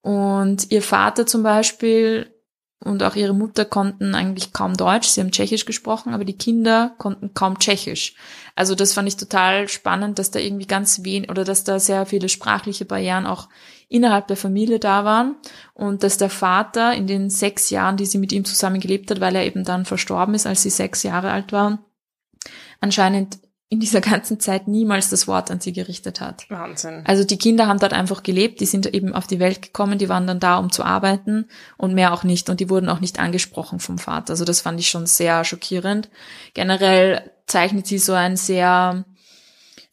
Und 0.00 0.70
ihr 0.72 0.80
Vater 0.80 1.26
zum 1.26 1.42
Beispiel 1.42 2.34
und 2.84 3.02
auch 3.02 3.16
ihre 3.16 3.34
Mutter 3.34 3.64
konnten 3.64 4.14
eigentlich 4.14 4.52
kaum 4.52 4.76
Deutsch, 4.76 5.08
sie 5.08 5.20
haben 5.20 5.30
Tschechisch 5.30 5.64
gesprochen, 5.64 6.12
aber 6.12 6.24
die 6.24 6.36
Kinder 6.36 6.94
konnten 6.98 7.32
kaum 7.34 7.58
Tschechisch. 7.58 8.14
Also 8.54 8.74
das 8.74 8.92
fand 8.92 9.08
ich 9.08 9.16
total 9.16 9.68
spannend, 9.68 10.18
dass 10.18 10.30
da 10.30 10.38
irgendwie 10.38 10.66
ganz 10.66 11.02
wenig 11.02 11.30
oder 11.30 11.44
dass 11.44 11.64
da 11.64 11.78
sehr 11.78 12.06
viele 12.06 12.28
sprachliche 12.28 12.84
Barrieren 12.84 13.26
auch 13.26 13.48
innerhalb 13.88 14.26
der 14.26 14.36
Familie 14.36 14.78
da 14.78 15.04
waren 15.04 15.36
und 15.74 16.02
dass 16.02 16.18
der 16.18 16.30
Vater 16.30 16.92
in 16.94 17.06
den 17.06 17.30
sechs 17.30 17.70
Jahren, 17.70 17.96
die 17.96 18.06
sie 18.06 18.18
mit 18.18 18.32
ihm 18.32 18.44
zusammen 18.44 18.80
gelebt 18.80 19.10
hat, 19.10 19.20
weil 19.20 19.36
er 19.36 19.46
eben 19.46 19.64
dann 19.64 19.84
verstorben 19.84 20.34
ist, 20.34 20.46
als 20.46 20.62
sie 20.62 20.70
sechs 20.70 21.02
Jahre 21.02 21.30
alt 21.30 21.52
war, 21.52 21.78
anscheinend 22.80 23.38
in 23.68 23.80
dieser 23.80 24.00
ganzen 24.00 24.38
Zeit 24.38 24.68
niemals 24.68 25.10
das 25.10 25.26
Wort 25.26 25.50
an 25.50 25.60
sie 25.60 25.72
gerichtet 25.72 26.20
hat. 26.20 26.48
Wahnsinn. 26.48 27.02
Also 27.04 27.24
die 27.24 27.36
Kinder 27.36 27.66
haben 27.66 27.80
dort 27.80 27.92
einfach 27.92 28.22
gelebt, 28.22 28.60
die 28.60 28.66
sind 28.66 28.86
eben 28.94 29.12
auf 29.12 29.26
die 29.26 29.40
Welt 29.40 29.60
gekommen, 29.60 29.98
die 29.98 30.08
waren 30.08 30.26
dann 30.26 30.38
da, 30.38 30.58
um 30.58 30.70
zu 30.70 30.84
arbeiten 30.84 31.48
und 31.76 31.92
mehr 31.92 32.12
auch 32.12 32.22
nicht 32.22 32.48
und 32.48 32.60
die 32.60 32.70
wurden 32.70 32.88
auch 32.88 33.00
nicht 33.00 33.18
angesprochen 33.18 33.80
vom 33.80 33.98
Vater. 33.98 34.30
Also 34.30 34.44
das 34.44 34.60
fand 34.60 34.78
ich 34.78 34.88
schon 34.88 35.06
sehr 35.06 35.44
schockierend. 35.44 36.08
Generell 36.54 37.32
zeichnet 37.46 37.88
sie 37.88 37.98
so 37.98 38.12
ein 38.12 38.36
sehr 38.36 39.04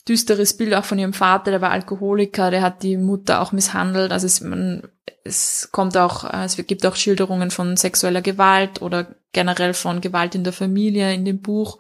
düsteres 0.08 0.56
Bild 0.56 0.76
auch 0.76 0.86
von 0.86 1.00
ihrem 1.00 1.14
Vater, 1.14 1.50
der 1.50 1.62
war 1.62 1.72
Alkoholiker, 1.72 2.52
der 2.52 2.62
hat 2.62 2.84
die 2.84 2.98
Mutter 2.98 3.42
auch 3.42 3.54
misshandelt. 3.54 4.12
Also 4.12 4.28
es, 4.28 4.42
man, 4.42 4.84
es 5.24 5.70
kommt 5.72 5.98
auch, 5.98 6.32
es 6.32 6.58
gibt 6.58 6.86
auch 6.86 6.96
Schilderungen 6.96 7.50
von 7.50 7.76
sexueller 7.76 8.22
Gewalt 8.22 8.84
oder 8.84 9.16
generell 9.32 9.74
von 9.74 10.00
Gewalt 10.00 10.36
in 10.36 10.44
der 10.44 10.54
Familie 10.54 11.12
in 11.12 11.26
dem 11.26 11.42
Buch. 11.42 11.80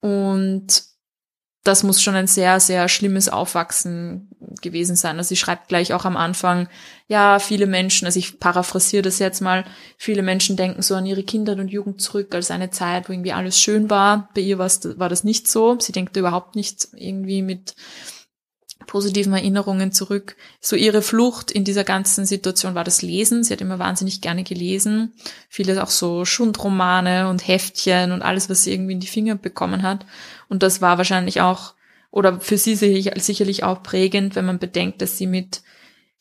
Und 0.00 0.93
das 1.64 1.82
muss 1.82 2.02
schon 2.02 2.14
ein 2.14 2.26
sehr, 2.26 2.60
sehr 2.60 2.88
schlimmes 2.88 3.30
Aufwachsen 3.30 4.28
gewesen 4.60 4.96
sein. 4.96 5.16
Also 5.16 5.28
sie 5.28 5.36
schreibt 5.36 5.68
gleich 5.68 5.94
auch 5.94 6.04
am 6.04 6.16
Anfang, 6.16 6.68
ja, 7.08 7.38
viele 7.38 7.66
Menschen, 7.66 8.04
also 8.04 8.18
ich 8.18 8.38
paraphrasiere 8.38 9.02
das 9.02 9.18
jetzt 9.18 9.40
mal, 9.40 9.64
viele 9.96 10.22
Menschen 10.22 10.56
denken 10.56 10.82
so 10.82 10.94
an 10.94 11.06
ihre 11.06 11.22
Kindheit 11.22 11.58
und 11.58 11.68
Jugend 11.68 12.02
zurück 12.02 12.34
als 12.34 12.50
eine 12.50 12.70
Zeit, 12.70 13.08
wo 13.08 13.14
irgendwie 13.14 13.32
alles 13.32 13.58
schön 13.58 13.88
war. 13.88 14.28
Bei 14.34 14.42
ihr 14.42 14.58
war 14.58 15.08
das 15.08 15.24
nicht 15.24 15.48
so. 15.48 15.78
Sie 15.80 15.92
denkt 15.92 16.16
überhaupt 16.18 16.54
nicht 16.54 16.88
irgendwie 16.94 17.40
mit 17.40 17.74
positiven 18.86 19.32
Erinnerungen 19.32 19.92
zurück. 19.92 20.36
So 20.60 20.76
ihre 20.76 21.00
Flucht 21.00 21.50
in 21.50 21.64
dieser 21.64 21.84
ganzen 21.84 22.26
Situation 22.26 22.74
war 22.74 22.84
das 22.84 23.00
Lesen. 23.00 23.42
Sie 23.42 23.52
hat 23.52 23.62
immer 23.62 23.78
wahnsinnig 23.78 24.20
gerne 24.20 24.44
gelesen. 24.44 25.14
Viele 25.48 25.82
auch 25.82 25.88
so 25.88 26.26
Schundromane 26.26 27.28
und 27.30 27.46
Heftchen 27.46 28.12
und 28.12 28.20
alles, 28.20 28.50
was 28.50 28.64
sie 28.64 28.72
irgendwie 28.72 28.92
in 28.92 29.00
die 29.00 29.06
Finger 29.06 29.36
bekommen 29.36 29.82
hat. 29.82 30.04
Und 30.48 30.62
das 30.62 30.80
war 30.80 30.98
wahrscheinlich 30.98 31.40
auch 31.40 31.74
oder 32.10 32.40
für 32.40 32.58
sie 32.58 32.76
sicherlich 32.76 33.64
auch 33.64 33.82
prägend, 33.82 34.36
wenn 34.36 34.44
man 34.44 34.60
bedenkt, 34.60 35.02
dass 35.02 35.18
sie 35.18 35.26
mit 35.26 35.62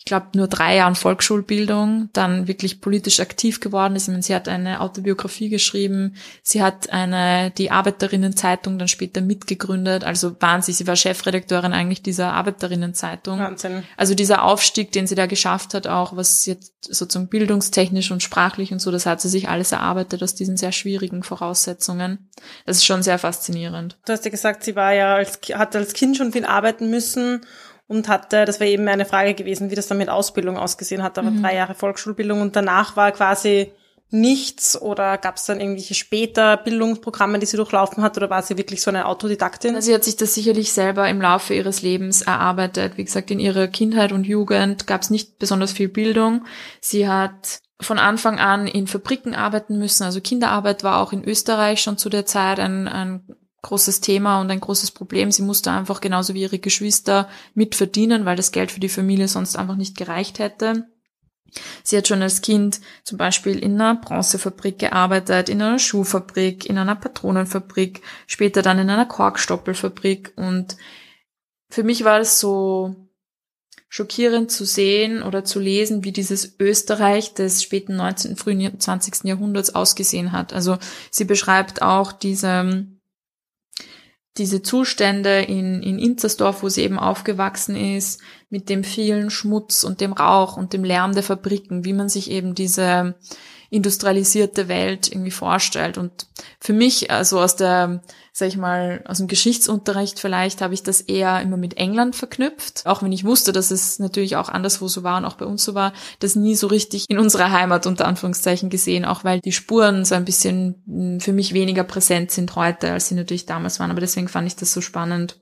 ich 0.03 0.05
glaube, 0.05 0.27
nur 0.35 0.49
drei 0.49 0.75
Jahren 0.75 0.95
Volksschulbildung, 0.95 2.09
dann 2.11 2.45
wirklich 2.49 2.81
politisch 2.81 3.21
aktiv 3.21 3.61
geworden 3.61 3.95
ist. 3.95 4.03
Ich 4.03 4.09
meine, 4.09 4.21
sie 4.21 4.35
hat 4.35 4.49
eine 4.49 4.81
Autobiografie 4.81 5.47
geschrieben, 5.47 6.17
sie 6.41 6.61
hat 6.61 6.89
eine, 6.89 7.51
die 7.51 7.71
Arbeiterinnenzeitung 7.71 8.77
dann 8.77 8.89
später 8.89 9.21
mitgegründet, 9.21 10.03
also 10.03 10.35
Wahnsinn, 10.41 10.73
sie 10.73 10.87
war 10.87 10.97
Chefredakteurin 10.97 11.71
eigentlich 11.71 12.01
dieser 12.01 12.33
Arbeiterinnenzeitung. 12.33 13.39
Wahnsinn. 13.39 13.83
Also 13.95 14.13
dieser 14.13 14.43
Aufstieg, 14.43 14.91
den 14.91 15.07
sie 15.07 15.15
da 15.15 15.25
geschafft 15.25 15.73
hat, 15.73 15.87
auch 15.87 16.17
was 16.17 16.45
jetzt 16.47 16.73
sozusagen 16.81 17.29
bildungstechnisch 17.29 18.11
und 18.11 18.21
sprachlich 18.21 18.73
und 18.73 18.79
so, 18.79 18.91
das 18.91 19.05
hat 19.05 19.21
sie 19.21 19.29
sich 19.29 19.47
alles 19.47 19.71
erarbeitet 19.71 20.21
aus 20.21 20.35
diesen 20.35 20.57
sehr 20.57 20.73
schwierigen 20.73 21.23
Voraussetzungen. 21.23 22.29
Das 22.65 22.75
ist 22.75 22.85
schon 22.85 23.03
sehr 23.03 23.19
faszinierend. 23.19 23.97
Du 24.05 24.11
hast 24.11 24.25
ja 24.25 24.31
gesagt, 24.31 24.65
sie 24.65 24.75
war 24.75 24.91
ja 24.91 25.15
als, 25.15 25.39
hat 25.53 25.77
als 25.77 25.93
Kind 25.93 26.17
schon 26.17 26.33
viel 26.33 26.43
arbeiten 26.43 26.89
müssen 26.89 27.39
und 27.87 28.07
hatte, 28.07 28.45
das 28.45 28.59
wäre 28.59 28.71
eben 28.71 28.87
eine 28.87 29.05
Frage 29.05 29.33
gewesen, 29.33 29.69
wie 29.69 29.75
das 29.75 29.87
dann 29.87 29.97
mit 29.97 30.09
Ausbildung 30.09 30.57
ausgesehen 30.57 31.03
hat, 31.03 31.17
aber 31.17 31.31
mhm. 31.31 31.41
drei 31.41 31.55
Jahre 31.55 31.75
Volksschulbildung 31.75 32.41
und 32.41 32.55
danach 32.55 32.95
war 32.95 33.11
quasi 33.11 33.71
nichts 34.13 34.79
oder 34.79 35.17
gab 35.17 35.37
es 35.37 35.45
dann 35.45 35.59
irgendwelche 35.59 35.95
später 35.95 36.57
Bildungsprogramme, 36.57 37.39
die 37.39 37.47
sie 37.47 37.57
durchlaufen 37.57 38.03
hat 38.03 38.15
oder 38.15 38.29
war 38.29 38.43
sie 38.43 38.57
wirklich 38.57 38.81
so 38.81 38.91
eine 38.91 39.07
Autodidaktin? 39.07 39.81
Sie 39.81 39.93
hat 39.93 40.03
sich 40.03 40.15
das 40.15 40.35
sicherlich 40.35 40.71
selber 40.71 41.09
im 41.09 41.19
Laufe 41.19 41.55
ihres 41.55 41.81
Lebens 41.81 42.21
erarbeitet. 42.21 42.95
Wie 42.97 43.03
gesagt, 43.03 43.31
in 43.31 43.39
ihrer 43.39 43.67
Kindheit 43.67 44.11
und 44.11 44.27
Jugend 44.27 44.85
gab 44.85 45.01
es 45.01 45.09
nicht 45.09 45.39
besonders 45.39 45.71
viel 45.71 45.89
Bildung. 45.89 46.45
Sie 46.79 47.07
hat 47.07 47.59
von 47.81 47.97
Anfang 47.97 48.39
an 48.39 48.67
in 48.67 48.85
Fabriken 48.85 49.33
arbeiten 49.33 49.79
müssen. 49.79 50.03
Also 50.03 50.21
Kinderarbeit 50.21 50.83
war 50.83 51.01
auch 51.01 51.11
in 51.11 51.23
Österreich 51.23 51.81
schon 51.81 51.97
zu 51.97 52.09
der 52.09 52.27
Zeit 52.27 52.59
ein, 52.59 52.87
ein 52.87 53.25
großes 53.63 54.01
Thema 54.01 54.39
und 54.39 54.51
ein 54.51 54.59
großes 54.59 54.91
Problem. 54.91 55.31
Sie 55.31 55.41
musste 55.41 55.71
einfach 55.71 56.01
genauso 56.01 56.35
wie 56.35 56.41
ihre 56.41 56.59
Geschwister 56.59 57.27
mitverdienen, 57.55 58.25
weil 58.25 58.35
das 58.35 58.51
Geld 58.51 58.71
für 58.71 58.79
die 58.79 58.89
Familie 58.89 59.27
sonst 59.27 59.55
einfach 59.55 59.75
nicht 59.75 59.97
gereicht 59.97 60.37
hätte. 60.37 60.87
Sie 61.83 61.97
hat 61.97 62.07
schon 62.07 62.21
als 62.21 62.41
Kind 62.41 62.81
zum 63.03 63.17
Beispiel 63.17 63.57
in 63.59 63.79
einer 63.79 63.95
Bronzefabrik 63.95 64.79
gearbeitet, 64.79 65.49
in 65.49 65.61
einer 65.61 65.79
Schuhfabrik, 65.79 66.65
in 66.65 66.77
einer 66.77 66.95
Patronenfabrik, 66.95 68.01
später 68.27 68.61
dann 68.61 68.79
in 68.79 68.89
einer 68.89 69.05
Korkstoppelfabrik 69.05 70.33
und 70.35 70.77
für 71.69 71.83
mich 71.83 72.03
war 72.03 72.19
es 72.19 72.39
so 72.39 72.95
schockierend 73.89 74.51
zu 74.51 74.65
sehen 74.65 75.21
oder 75.21 75.45
zu 75.45 75.59
lesen, 75.59 76.03
wie 76.03 76.11
dieses 76.11 76.55
Österreich 76.59 77.35
des 77.35 77.61
späten 77.61 77.95
19., 77.95 78.35
frühen 78.35 78.79
20. 78.79 79.23
Jahrhunderts 79.23 79.75
ausgesehen 79.75 80.31
hat. 80.31 80.53
Also 80.53 80.77
sie 81.11 81.25
beschreibt 81.25 81.83
auch 81.83 82.11
diese 82.11 82.87
diese 84.37 84.63
Zustände 84.63 85.41
in, 85.41 85.83
in 85.83 85.99
Inzersdorf, 85.99 86.63
wo 86.63 86.69
sie 86.69 86.81
eben 86.81 86.97
aufgewachsen 86.97 87.75
ist, 87.75 88.21
mit 88.49 88.69
dem 88.69 88.83
vielen 88.83 89.29
Schmutz 89.29 89.83
und 89.83 90.01
dem 90.01 90.13
Rauch 90.13 90.57
und 90.57 90.73
dem 90.73 90.83
Lärm 90.83 91.13
der 91.13 91.23
Fabriken, 91.23 91.85
wie 91.85 91.93
man 91.93 92.09
sich 92.09 92.31
eben 92.31 92.55
diese 92.55 93.15
industrialisierte 93.73 94.67
Welt 94.67 95.11
irgendwie 95.11 95.31
vorstellt. 95.31 95.97
Und 95.97 96.27
für 96.59 96.73
mich, 96.73 97.09
also 97.09 97.39
aus 97.39 97.55
der, 97.55 98.03
sag 98.31 98.49
ich 98.49 98.57
mal, 98.57 99.03
aus 99.07 99.17
dem 99.17 99.27
Geschichtsunterricht 99.27 100.19
vielleicht, 100.19 100.61
habe 100.61 100.75
ich 100.75 100.83
das 100.83 101.01
eher 101.01 101.41
immer 101.41 101.57
mit 101.57 101.77
England 101.77 102.15
verknüpft. 102.15 102.85
Auch 102.85 103.01
wenn 103.01 103.11
ich 103.11 103.23
wusste, 103.23 103.51
dass 103.51 103.71
es 103.71 103.97
natürlich 103.97 104.35
auch 104.35 104.49
anderswo 104.49 104.87
so 104.87 105.01
war 105.01 105.17
und 105.17 105.25
auch 105.25 105.37
bei 105.37 105.45
uns 105.45 105.63
so 105.63 105.73
war, 105.73 105.93
das 106.19 106.35
nie 106.35 106.53
so 106.53 106.67
richtig 106.67 107.05
in 107.09 107.17
unserer 107.17 107.51
Heimat 107.51 107.87
unter 107.87 108.05
Anführungszeichen 108.05 108.69
gesehen, 108.69 109.05
auch 109.05 109.23
weil 109.23 109.39
die 109.39 109.51
Spuren 109.51 110.05
so 110.05 110.13
ein 110.13 110.25
bisschen 110.25 110.83
hm, 110.85 111.19
für 111.19 111.33
mich 111.33 111.55
weniger 111.55 111.83
präsent 111.83 112.29
sind 112.29 112.55
heute, 112.55 112.91
als 112.91 113.07
sie 113.07 113.15
natürlich 113.15 113.47
damals 113.47 113.79
waren. 113.79 113.89
Aber 113.89 114.01
deswegen 114.01 114.27
fand 114.27 114.45
ich 114.45 114.55
das 114.55 114.71
so 114.71 114.81
spannend, 114.81 115.41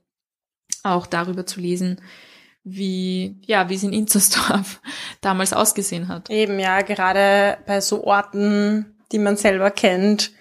auch 0.84 1.06
darüber 1.06 1.46
zu 1.46 1.60
lesen, 1.60 2.00
wie, 2.64 3.38
ja, 3.46 3.70
wie 3.70 3.76
es 3.76 3.84
in 3.84 3.94
Inzersdorf 3.94 4.82
damals 5.22 5.54
ausgesehen 5.54 6.08
hat. 6.08 6.30
Eben, 6.30 6.60
ja, 6.60 6.82
gerade 6.82 7.58
bei 7.66 7.82
so 7.82 8.04
Orten, 8.04 8.98
die 9.12 9.20
man 9.20 9.38
selber 9.38 9.72
kennt, 9.72 10.32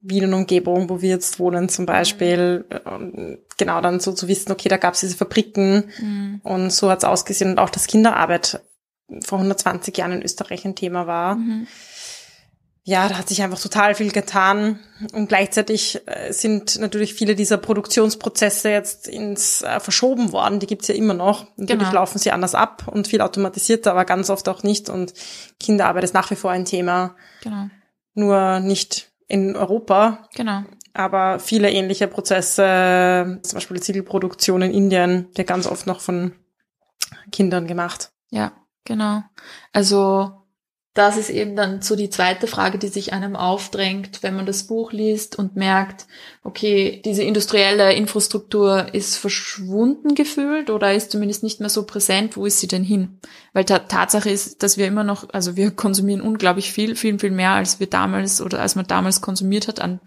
Wien 0.00 0.24
und 0.24 0.34
Umgebung, 0.34 0.88
wo 0.88 1.00
wir 1.02 1.10
jetzt 1.10 1.38
wohnen 1.38 1.68
zum 1.68 1.86
Beispiel, 1.86 2.64
mhm. 2.84 3.38
genau 3.56 3.80
dann 3.80 4.00
so 4.00 4.12
zu 4.12 4.28
wissen, 4.28 4.52
okay, 4.52 4.68
da 4.68 4.76
gab 4.76 4.94
es 4.94 5.00
diese 5.00 5.16
Fabriken 5.16 5.90
mhm. 6.00 6.40
und 6.44 6.72
so 6.72 6.90
hat 6.90 6.98
es 6.98 7.04
ausgesehen 7.04 7.50
und 7.50 7.58
auch, 7.58 7.70
dass 7.70 7.86
Kinderarbeit 7.86 8.62
vor 9.24 9.38
120 9.38 9.96
Jahren 9.96 10.12
in 10.12 10.22
Österreich 10.22 10.64
ein 10.64 10.76
Thema 10.76 11.06
war. 11.06 11.36
Mhm 11.36 11.66
ja, 12.88 13.06
da 13.06 13.18
hat 13.18 13.28
sich 13.28 13.42
einfach 13.42 13.60
total 13.60 13.94
viel 13.94 14.12
getan. 14.12 14.78
Und 15.12 15.28
gleichzeitig 15.28 16.00
äh, 16.06 16.32
sind 16.32 16.80
natürlich 16.80 17.12
viele 17.12 17.34
dieser 17.34 17.58
Produktionsprozesse 17.58 18.70
jetzt 18.70 19.06
ins 19.06 19.60
äh, 19.60 19.78
verschoben 19.78 20.32
worden. 20.32 20.58
Die 20.58 20.66
gibt's 20.66 20.88
ja 20.88 20.94
immer 20.94 21.12
noch. 21.12 21.44
Natürlich 21.58 21.90
genau. 21.90 22.00
laufen 22.00 22.18
sie 22.18 22.30
anders 22.30 22.54
ab 22.54 22.88
und 22.90 23.06
viel 23.06 23.20
automatisierter, 23.20 23.90
aber 23.90 24.06
ganz 24.06 24.30
oft 24.30 24.48
auch 24.48 24.62
nicht. 24.62 24.88
Und 24.88 25.12
Kinderarbeit 25.60 26.02
ist 26.02 26.14
nach 26.14 26.30
wie 26.30 26.34
vor 26.34 26.50
ein 26.50 26.64
Thema. 26.64 27.14
Genau. 27.42 27.68
Nur 28.14 28.60
nicht 28.60 29.10
in 29.26 29.54
Europa. 29.54 30.26
Genau. 30.34 30.62
Aber 30.94 31.40
viele 31.40 31.70
ähnliche 31.70 32.08
Prozesse, 32.08 33.38
zum 33.42 33.54
Beispiel 33.54 33.76
die 33.76 33.82
Ziegelproduktion 33.82 34.62
in 34.62 34.72
Indien, 34.72 35.30
der 35.36 35.44
ganz 35.44 35.66
oft 35.66 35.86
noch 35.86 36.00
von 36.00 36.32
Kindern 37.32 37.66
gemacht. 37.66 38.12
Ja, 38.30 38.52
genau. 38.84 39.24
Also 39.74 40.38
das 40.98 41.16
ist 41.16 41.30
eben 41.30 41.54
dann 41.54 41.80
so 41.80 41.94
die 41.94 42.10
zweite 42.10 42.48
Frage, 42.48 42.76
die 42.76 42.88
sich 42.88 43.12
einem 43.12 43.36
aufdrängt, 43.36 44.24
wenn 44.24 44.34
man 44.34 44.46
das 44.46 44.64
Buch 44.64 44.90
liest 44.90 45.38
und 45.38 45.54
merkt, 45.54 46.08
okay, 46.42 47.00
diese 47.04 47.22
industrielle 47.22 47.92
Infrastruktur 47.92 48.92
ist 48.92 49.16
verschwunden 49.16 50.16
gefühlt 50.16 50.70
oder 50.70 50.92
ist 50.92 51.12
zumindest 51.12 51.44
nicht 51.44 51.60
mehr 51.60 51.68
so 51.68 51.84
präsent. 51.84 52.36
Wo 52.36 52.46
ist 52.46 52.58
sie 52.58 52.66
denn 52.66 52.82
hin? 52.82 53.20
Weil 53.52 53.64
ta 53.64 53.78
Tatsache 53.78 54.28
ist, 54.28 54.64
dass 54.64 54.76
wir 54.76 54.88
immer 54.88 55.04
noch, 55.04 55.28
also 55.32 55.54
wir 55.54 55.70
konsumieren 55.76 56.20
unglaublich 56.20 56.72
viel, 56.72 56.96
viel, 56.96 57.16
viel 57.20 57.30
mehr, 57.30 57.52
als 57.52 57.78
wir 57.78 57.86
damals 57.86 58.40
oder 58.40 58.60
als 58.60 58.74
man 58.74 58.88
damals 58.88 59.20
konsumiert 59.20 59.68
hat 59.68 59.80
an 59.80 60.00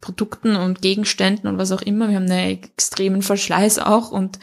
Produkten 0.00 0.56
und 0.56 0.80
Gegenständen 0.80 1.46
und 1.46 1.58
was 1.58 1.72
auch 1.72 1.82
immer. 1.82 2.08
Wir 2.08 2.16
haben 2.16 2.30
einen 2.30 2.62
extremen 2.62 3.20
Verschleiß 3.20 3.80
auch 3.80 4.12
und 4.12 4.38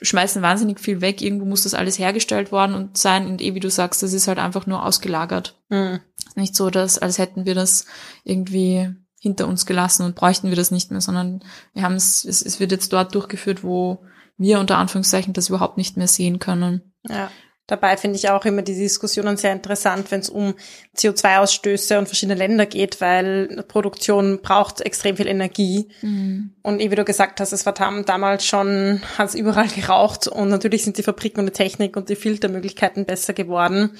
schmeißen 0.00 0.42
wahnsinnig 0.42 0.80
viel 0.80 1.00
weg. 1.00 1.22
Irgendwo 1.22 1.46
muss 1.46 1.62
das 1.62 1.74
alles 1.74 1.98
hergestellt 1.98 2.52
worden 2.52 2.74
und 2.74 2.98
sein. 2.98 3.26
Und 3.26 3.40
eh, 3.40 3.54
wie 3.54 3.60
du 3.60 3.70
sagst, 3.70 4.02
das 4.02 4.12
ist 4.12 4.28
halt 4.28 4.38
einfach 4.38 4.66
nur 4.66 4.84
ausgelagert. 4.84 5.60
Mhm. 5.68 6.00
Nicht 6.34 6.54
so, 6.54 6.70
dass, 6.70 6.98
als 6.98 7.18
hätten 7.18 7.46
wir 7.46 7.54
das 7.54 7.86
irgendwie 8.24 8.94
hinter 9.20 9.48
uns 9.48 9.66
gelassen 9.66 10.04
und 10.04 10.14
bräuchten 10.14 10.50
wir 10.50 10.56
das 10.56 10.70
nicht 10.70 10.90
mehr, 10.90 11.00
sondern 11.00 11.42
wir 11.72 11.82
haben 11.82 11.94
es, 11.94 12.24
es 12.24 12.60
wird 12.60 12.72
jetzt 12.72 12.92
dort 12.92 13.14
durchgeführt, 13.14 13.64
wo 13.64 14.04
wir 14.36 14.60
unter 14.60 14.78
Anführungszeichen 14.78 15.32
das 15.32 15.48
überhaupt 15.48 15.78
nicht 15.78 15.96
mehr 15.96 16.08
sehen 16.08 16.38
können. 16.38 16.92
Ja. 17.08 17.30
Dabei 17.66 17.96
finde 17.96 18.16
ich 18.16 18.30
auch 18.30 18.44
immer 18.44 18.62
die 18.62 18.76
Diskussionen 18.76 19.36
sehr 19.36 19.52
interessant, 19.52 20.12
wenn 20.12 20.20
es 20.20 20.28
um 20.28 20.54
CO2-Ausstöße 20.96 21.98
und 21.98 22.06
verschiedene 22.06 22.38
Länder 22.38 22.64
geht, 22.64 23.00
weil 23.00 23.64
Produktion 23.66 24.40
braucht 24.40 24.80
extrem 24.82 25.16
viel 25.16 25.26
Energie. 25.26 25.88
Mhm. 26.00 26.54
Und 26.62 26.78
wie 26.78 26.88
du 26.88 27.04
gesagt 27.04 27.40
hast, 27.40 27.52
es 27.52 27.66
war 27.66 27.72
damals 27.72 28.46
schon, 28.46 29.02
hat 29.18 29.30
es 29.30 29.34
überall 29.34 29.66
geraucht 29.74 30.28
und 30.28 30.48
natürlich 30.48 30.84
sind 30.84 30.96
die 30.96 31.02
Fabriken 31.02 31.40
und 31.40 31.46
die 31.46 31.52
Technik 31.52 31.96
und 31.96 32.08
die 32.08 32.16
Filtermöglichkeiten 32.16 33.04
besser 33.04 33.32
geworden. 33.32 33.98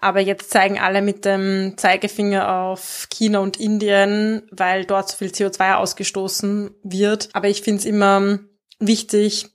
Aber 0.00 0.20
jetzt 0.20 0.50
zeigen 0.50 0.78
alle 0.78 1.00
mit 1.00 1.24
dem 1.24 1.74
Zeigefinger 1.76 2.60
auf 2.60 3.06
China 3.08 3.38
und 3.38 3.58
Indien, 3.58 4.42
weil 4.50 4.84
dort 4.84 5.10
so 5.10 5.16
viel 5.16 5.28
CO2 5.28 5.76
ausgestoßen 5.76 6.70
wird. 6.82 7.28
Aber 7.32 7.48
ich 7.48 7.62
finde 7.62 7.78
es 7.78 7.86
immer 7.86 8.40
wichtig 8.78 9.46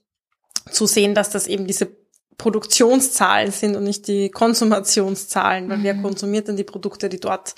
zu 0.70 0.86
sehen, 0.86 1.14
dass 1.14 1.30
das 1.30 1.46
eben 1.46 1.66
diese 1.66 2.01
Produktionszahlen 2.42 3.52
sind 3.52 3.76
und 3.76 3.84
nicht 3.84 4.08
die 4.08 4.28
Konsumationszahlen, 4.28 5.68
weil 5.70 5.78
mhm. 5.78 5.84
wer 5.84 5.94
konsumiert 5.94 6.48
denn 6.48 6.56
die 6.56 6.64
Produkte, 6.64 7.08
die 7.08 7.20
dort 7.20 7.54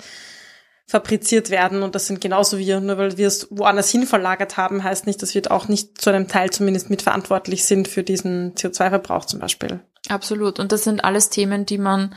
fabriziert 0.85 1.49
werden 1.49 1.81
und 1.81 1.95
das 1.95 2.05
sind 2.05 2.21
genauso 2.21 2.59
wir, 2.59 2.79
nur 2.79 2.99
weil 2.99 3.17
wir 3.17 3.25
es 3.25 3.47
woanders 3.49 3.89
hin 3.89 4.05
verlagert 4.05 4.57
haben, 4.57 4.83
heißt 4.83 5.07
nicht, 5.07 5.23
dass 5.23 5.33
wir 5.33 5.51
auch 5.51 5.67
nicht 5.67 5.99
zu 5.99 6.11
einem 6.11 6.27
Teil 6.27 6.51
zumindest 6.51 6.91
mitverantwortlich 6.91 7.65
sind 7.65 7.87
für 7.87 8.03
diesen 8.03 8.53
CO2-Verbrauch 8.53 9.25
zum 9.25 9.39
Beispiel. 9.39 9.79
Absolut. 10.07 10.59
Und 10.59 10.71
das 10.71 10.83
sind 10.83 11.03
alles 11.03 11.31
Themen, 11.31 11.65
die 11.65 11.79
man, 11.79 12.13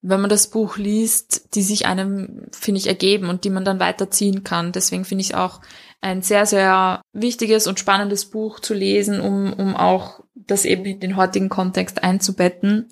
wenn 0.00 0.22
man 0.22 0.30
das 0.30 0.46
Buch 0.46 0.78
liest, 0.78 1.54
die 1.54 1.62
sich 1.62 1.84
einem, 1.84 2.46
finde 2.50 2.78
ich, 2.78 2.86
ergeben 2.86 3.28
und 3.28 3.44
die 3.44 3.50
man 3.50 3.66
dann 3.66 3.78
weiterziehen 3.78 4.42
kann. 4.42 4.72
Deswegen 4.72 5.04
finde 5.04 5.20
ich 5.20 5.34
auch 5.34 5.60
ein 6.00 6.22
sehr, 6.22 6.46
sehr 6.46 7.02
wichtiges 7.12 7.66
und 7.66 7.78
spannendes 7.78 8.24
Buch 8.24 8.60
zu 8.60 8.72
lesen, 8.72 9.20
um, 9.20 9.52
um 9.52 9.76
auch 9.76 10.20
das 10.46 10.64
eben 10.64 10.84
in 10.84 11.00
den 11.00 11.16
heutigen 11.16 11.48
Kontext 11.48 12.02
einzubetten. 12.02 12.88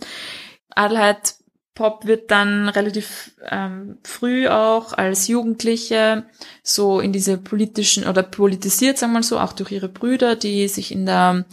Adelheid 0.71 1.37
Pop 1.75 2.07
wird 2.07 2.31
dann 2.31 2.69
relativ 2.69 3.33
ähm, 3.51 3.99
früh 4.05 4.47
auch 4.47 4.93
als 4.93 5.27
Jugendliche 5.27 6.25
so 6.63 7.01
in 7.01 7.13
diese 7.13 7.37
politischen 7.37 8.07
oder 8.07 8.23
politisiert, 8.23 8.97
sagen 8.97 9.13
wir 9.13 9.19
mal 9.19 9.23
so, 9.25 9.41
auch 9.41 9.53
durch 9.53 9.73
ihre 9.73 9.89
Brüder, 9.89 10.37
die 10.37 10.69
sich 10.69 10.93
in 10.93 11.05
der 11.05 11.47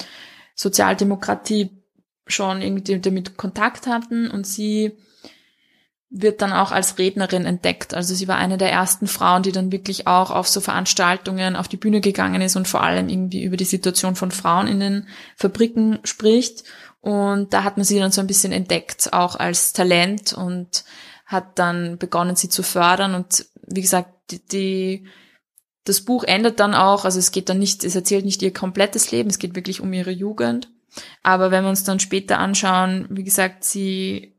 Sozialdemokratie 0.54 1.72
schon 2.28 2.62
irgendwie 2.62 3.00
damit 3.00 3.36
Kontakt 3.36 3.88
hatten 3.88 4.30
und 4.30 4.46
sie 4.46 4.96
wird 6.14 6.42
dann 6.42 6.52
auch 6.52 6.74
als 6.74 6.98
Rednerin 6.98 7.46
entdeckt. 7.46 7.94
Also 7.94 8.14
sie 8.14 8.28
war 8.28 8.36
eine 8.36 8.58
der 8.58 8.70
ersten 8.70 9.08
Frauen, 9.08 9.44
die 9.44 9.54
dann 9.54 9.72
wirklich 9.72 10.08
auch 10.08 10.30
auf 10.30 10.48
so 10.48 10.60
Veranstaltungen 10.60 11.56
auf 11.56 11.70
die 11.70 11.78
Bühne 11.78 12.02
gegangen 12.02 12.42
ist 12.42 12.58
und 12.58 12.68
vor 12.68 12.84
allem 12.84 13.08
irgendwie 13.08 13.44
über 13.44 13.56
die 13.56 13.64
Situation 13.64 14.18
von 14.18 14.30
Frauen 14.30 14.68
in 14.68 14.82
den 14.82 15.08
Fabriken 15.38 16.00
spricht. 16.04 16.66
Und 17.00 17.54
da 17.54 17.64
hat 17.64 17.78
man 17.78 17.86
sie 17.86 17.98
dann 17.98 18.12
so 18.12 18.20
ein 18.20 18.28
bisschen 18.28 18.52
entdeckt, 18.52 19.14
auch 19.14 19.38
als 19.38 19.72
Talent 19.72 20.34
und 20.34 20.84
hat 21.26 21.58
dann 21.58 21.98
begonnen, 21.98 22.36
sie 22.36 22.50
zu 22.50 22.62
fördern. 22.62 23.16
Und 23.16 23.46
wie 23.66 23.82
gesagt, 23.82 24.12
die, 24.32 24.46
die 24.46 25.08
das 25.86 26.02
Buch 26.02 26.26
endet 26.26 26.60
dann 26.60 26.76
auch, 26.76 27.06
also 27.06 27.20
es 27.20 27.32
geht 27.32 27.48
dann 27.48 27.58
nicht, 27.58 27.86
es 27.86 27.96
erzählt 27.96 28.26
nicht 28.26 28.42
ihr 28.42 28.54
komplettes 28.54 29.12
Leben, 29.12 29.30
es 29.30 29.40
geht 29.40 29.56
wirklich 29.56 29.80
um 29.80 29.94
ihre 29.94 30.12
Jugend. 30.12 30.70
Aber 31.24 31.52
wenn 31.52 31.64
wir 31.64 31.70
uns 31.70 31.86
dann 31.86 32.02
später 32.02 32.38
anschauen, 32.38 33.08
wie 33.10 33.24
gesagt, 33.24 33.64
sie 33.64 34.31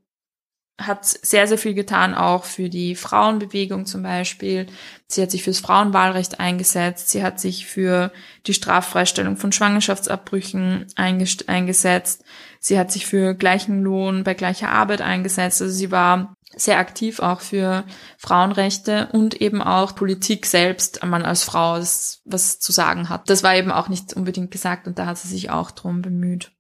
hat 0.87 1.05
sehr, 1.05 1.47
sehr 1.47 1.59
viel 1.59 1.75
getan, 1.75 2.15
auch 2.15 2.45
für 2.45 2.69
die 2.69 2.95
Frauenbewegung 2.95 3.87
zum 3.87 4.03
Beispiel. 4.03 4.67
Sie 5.07 5.23
hat 5.23 5.31
sich 5.31 5.43
fürs 5.43 5.61
Frauenwahlrecht 5.61 6.41
eingesetzt. 6.41 7.11
Sie 7.11 7.23
hat 7.23 7.41
sich 7.41 7.67
für 7.67 8.13
die 8.47 8.55
Straffreistellung 8.55 9.37
von 9.37 9.53
Schwangerschaftsabbrüchen 9.53 10.87
eingesetzt. 10.97 12.25
Sie 12.61 12.79
hat 12.79 12.93
sich 12.93 13.07
für 13.07 13.35
gleichen 13.35 13.83
Lohn 13.83 14.25
bei 14.25 14.35
gleicher 14.35 14.71
Arbeit 14.71 15.01
eingesetzt. 15.01 15.61
Also 15.63 15.75
sie 15.75 15.91
war 15.91 16.37
sehr 16.55 16.79
aktiv 16.79 17.21
auch 17.21 17.41
für 17.41 17.85
Frauenrechte 18.19 19.09
und 19.13 19.41
eben 19.41 19.63
auch 19.63 19.95
Politik 19.95 20.47
selbst, 20.47 21.03
man 21.05 21.25
als 21.25 21.45
Frau 21.45 21.75
was 21.75 22.59
zu 22.59 22.73
sagen 22.73 23.09
hat. 23.09 23.29
Das 23.31 23.43
war 23.43 23.55
eben 23.57 23.71
auch 23.71 23.89
nicht 23.89 24.15
unbedingt 24.15 24.51
gesagt 24.51 24.87
und 24.87 24.99
da 24.99 25.07
hat 25.07 25.19
sie 25.19 25.29
sich 25.29 25.51
auch 25.51 25.71
drum 25.71 26.03
bemüht. 26.03 26.53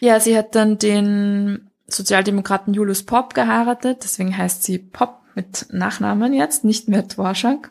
Ja, 0.00 0.20
sie 0.20 0.36
hat 0.36 0.54
dann 0.54 0.78
den 0.78 1.70
Sozialdemokraten 1.86 2.74
Julius 2.74 3.04
Pop 3.04 3.34
geheiratet, 3.34 4.00
deswegen 4.04 4.36
heißt 4.36 4.62
sie 4.62 4.78
Pop 4.78 5.20
mit 5.34 5.66
Nachnamen 5.70 6.32
jetzt, 6.32 6.64
nicht 6.64 6.88
mehr 6.88 7.02
Dvorak. 7.02 7.70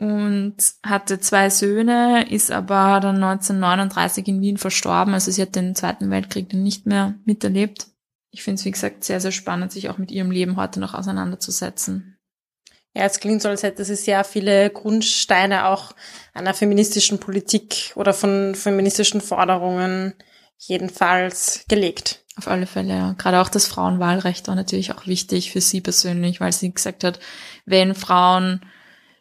Und 0.00 0.56
hatte 0.84 1.18
zwei 1.18 1.50
Söhne, 1.50 2.30
ist 2.30 2.52
aber 2.52 3.00
dann 3.00 3.16
1939 3.16 4.28
in 4.28 4.40
Wien 4.40 4.56
verstorben. 4.56 5.12
Also 5.12 5.32
sie 5.32 5.42
hat 5.42 5.56
den 5.56 5.74
Zweiten 5.74 6.10
Weltkrieg 6.10 6.48
dann 6.50 6.62
nicht 6.62 6.86
mehr 6.86 7.14
miterlebt. 7.24 7.88
Ich 8.30 8.44
finde 8.44 8.60
es, 8.60 8.64
wie 8.64 8.70
gesagt, 8.70 9.02
sehr, 9.02 9.20
sehr 9.20 9.32
spannend, 9.32 9.72
sich 9.72 9.88
auch 9.88 9.98
mit 9.98 10.12
ihrem 10.12 10.30
Leben 10.30 10.56
heute 10.56 10.78
noch 10.78 10.94
auseinanderzusetzen. 10.94 12.16
Ja, 12.94 13.04
es 13.04 13.20
klingt 13.20 13.42
so, 13.42 13.48
als 13.48 13.62
hätte 13.62 13.84
sie 13.84 13.96
sehr 13.96 14.24
viele 14.24 14.70
Grundsteine 14.70 15.66
auch 15.66 15.92
einer 16.32 16.54
feministischen 16.54 17.18
Politik 17.18 17.92
oder 17.96 18.12
von 18.12 18.54
feministischen 18.54 19.20
Forderungen 19.20 20.14
jedenfalls 20.58 21.64
gelegt. 21.68 22.24
Auf 22.38 22.46
alle 22.46 22.66
Fälle, 22.66 22.94
ja. 22.94 23.12
Gerade 23.18 23.40
auch 23.40 23.48
das 23.48 23.66
Frauenwahlrecht 23.66 24.46
war 24.46 24.54
natürlich 24.54 24.92
auch 24.92 25.08
wichtig 25.08 25.50
für 25.50 25.60
sie 25.60 25.80
persönlich, 25.80 26.40
weil 26.40 26.52
sie 26.52 26.72
gesagt 26.72 27.02
hat, 27.02 27.18
wenn 27.66 27.96
Frauen 27.96 28.60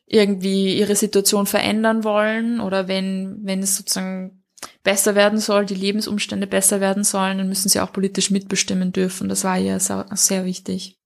irgendwie 0.05 0.77
ihre 0.77 0.95
Situation 0.95 1.47
verändern 1.47 2.03
wollen 2.03 2.61
oder 2.61 2.87
wenn, 2.87 3.39
wenn 3.41 3.63
es 3.63 3.75
sozusagen 3.75 4.43
besser 4.83 5.15
werden 5.15 5.39
soll, 5.39 5.65
die 5.65 5.73
Lebensumstände 5.73 6.45
besser 6.45 6.79
werden 6.79 7.03
sollen, 7.03 7.39
dann 7.39 7.49
müssen 7.49 7.69
sie 7.69 7.79
auch 7.79 7.91
politisch 7.91 8.29
mitbestimmen 8.29 8.93
dürfen. 8.93 9.29
Das 9.29 9.43
war 9.43 9.57
ihr 9.57 9.79
sehr 9.79 10.45
wichtig. 10.45 10.99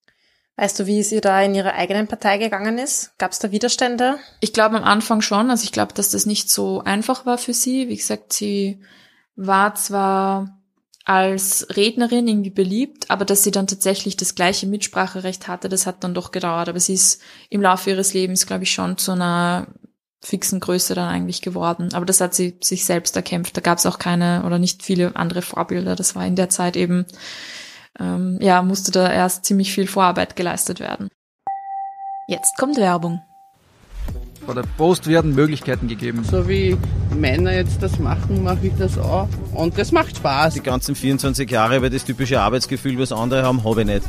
Weißt 0.57 0.77
du, 0.81 0.85
wie 0.85 0.99
es 0.99 1.13
ihr 1.13 1.21
da 1.21 1.41
in 1.41 1.55
ihrer 1.55 1.73
eigenen 1.75 2.07
Partei 2.07 2.37
gegangen 2.37 2.77
ist? 2.77 3.17
Gab 3.17 3.31
es 3.31 3.39
da 3.39 3.51
Widerstände? 3.51 4.19
Ich 4.41 4.51
glaube 4.51 4.75
am 4.75 4.83
Anfang 4.83 5.21
schon. 5.21 5.49
Also 5.49 5.63
ich 5.63 5.71
glaube, 5.71 5.93
dass 5.93 6.09
das 6.11 6.25
nicht 6.25 6.49
so 6.49 6.83
einfach 6.83 7.25
war 7.25 7.37
für 7.37 7.53
sie. 7.53 7.87
Wie 7.87 7.95
gesagt, 7.95 8.33
sie 8.33 8.81
war 9.37 9.73
zwar 9.75 10.60
als 11.05 11.67
Rednerin 11.75 12.27
irgendwie 12.27 12.51
beliebt, 12.51 13.09
aber 13.09 13.25
dass 13.25 13.43
sie 13.43 13.51
dann 13.51 13.67
tatsächlich 13.67 14.17
das 14.17 14.35
gleiche 14.35 14.67
Mitspracherecht 14.67 15.47
hatte, 15.47 15.67
das 15.67 15.85
hat 15.87 16.03
dann 16.03 16.13
doch 16.13 16.31
gedauert. 16.31 16.69
Aber 16.69 16.79
sie 16.79 16.93
ist 16.93 17.21
im 17.49 17.61
Laufe 17.61 17.89
ihres 17.89 18.13
Lebens, 18.13 18.45
glaube 18.45 18.63
ich, 18.63 18.71
schon 18.71 18.97
zu 18.97 19.13
einer 19.13 19.67
fixen 20.23 20.59
Größe 20.59 20.93
dann 20.93 21.09
eigentlich 21.09 21.41
geworden. 21.41 21.89
Aber 21.93 22.05
das 22.05 22.21
hat 22.21 22.35
sie 22.35 22.57
sich 22.61 22.85
selbst 22.85 23.15
erkämpft. 23.15 23.57
Da 23.57 23.61
gab 23.61 23.79
es 23.79 23.85
auch 23.85 23.97
keine 23.97 24.43
oder 24.45 24.59
nicht 24.59 24.83
viele 24.83 25.15
andere 25.15 25.41
Vorbilder. 25.41 25.95
Das 25.95 26.15
war 26.15 26.25
in 26.25 26.35
der 26.35 26.49
Zeit 26.49 26.77
eben, 26.77 27.05
ähm, 27.99 28.37
ja, 28.39 28.61
musste 28.61 28.91
da 28.91 29.11
erst 29.11 29.45
ziemlich 29.45 29.73
viel 29.73 29.87
Vorarbeit 29.87 30.35
geleistet 30.35 30.79
werden. 30.79 31.09
Jetzt 32.27 32.55
kommt 32.57 32.77
Werbung. 32.77 33.21
Bei 34.47 34.53
der 34.53 34.63
Post 34.77 35.07
werden 35.07 35.35
Möglichkeiten 35.35 35.87
gegeben. 35.87 36.23
So 36.23 36.47
wie 36.47 36.77
Männer 37.15 37.53
jetzt 37.53 37.81
das 37.83 37.99
machen, 37.99 38.43
mache 38.43 38.67
ich 38.67 38.73
das 38.77 38.97
auch. 38.97 39.27
Und 39.53 39.77
das 39.77 39.91
macht 39.91 40.17
Spaß. 40.17 40.55
Die 40.55 40.63
ganzen 40.63 40.95
24 40.95 41.49
Jahre 41.49 41.77
über 41.77 41.89
das 41.89 42.03
typische 42.03 42.41
Arbeitsgefühl, 42.41 42.97
was 42.97 43.11
andere 43.11 43.43
haben, 43.43 43.63
habe 43.63 43.81
ich 43.81 43.87
nicht. 43.87 44.03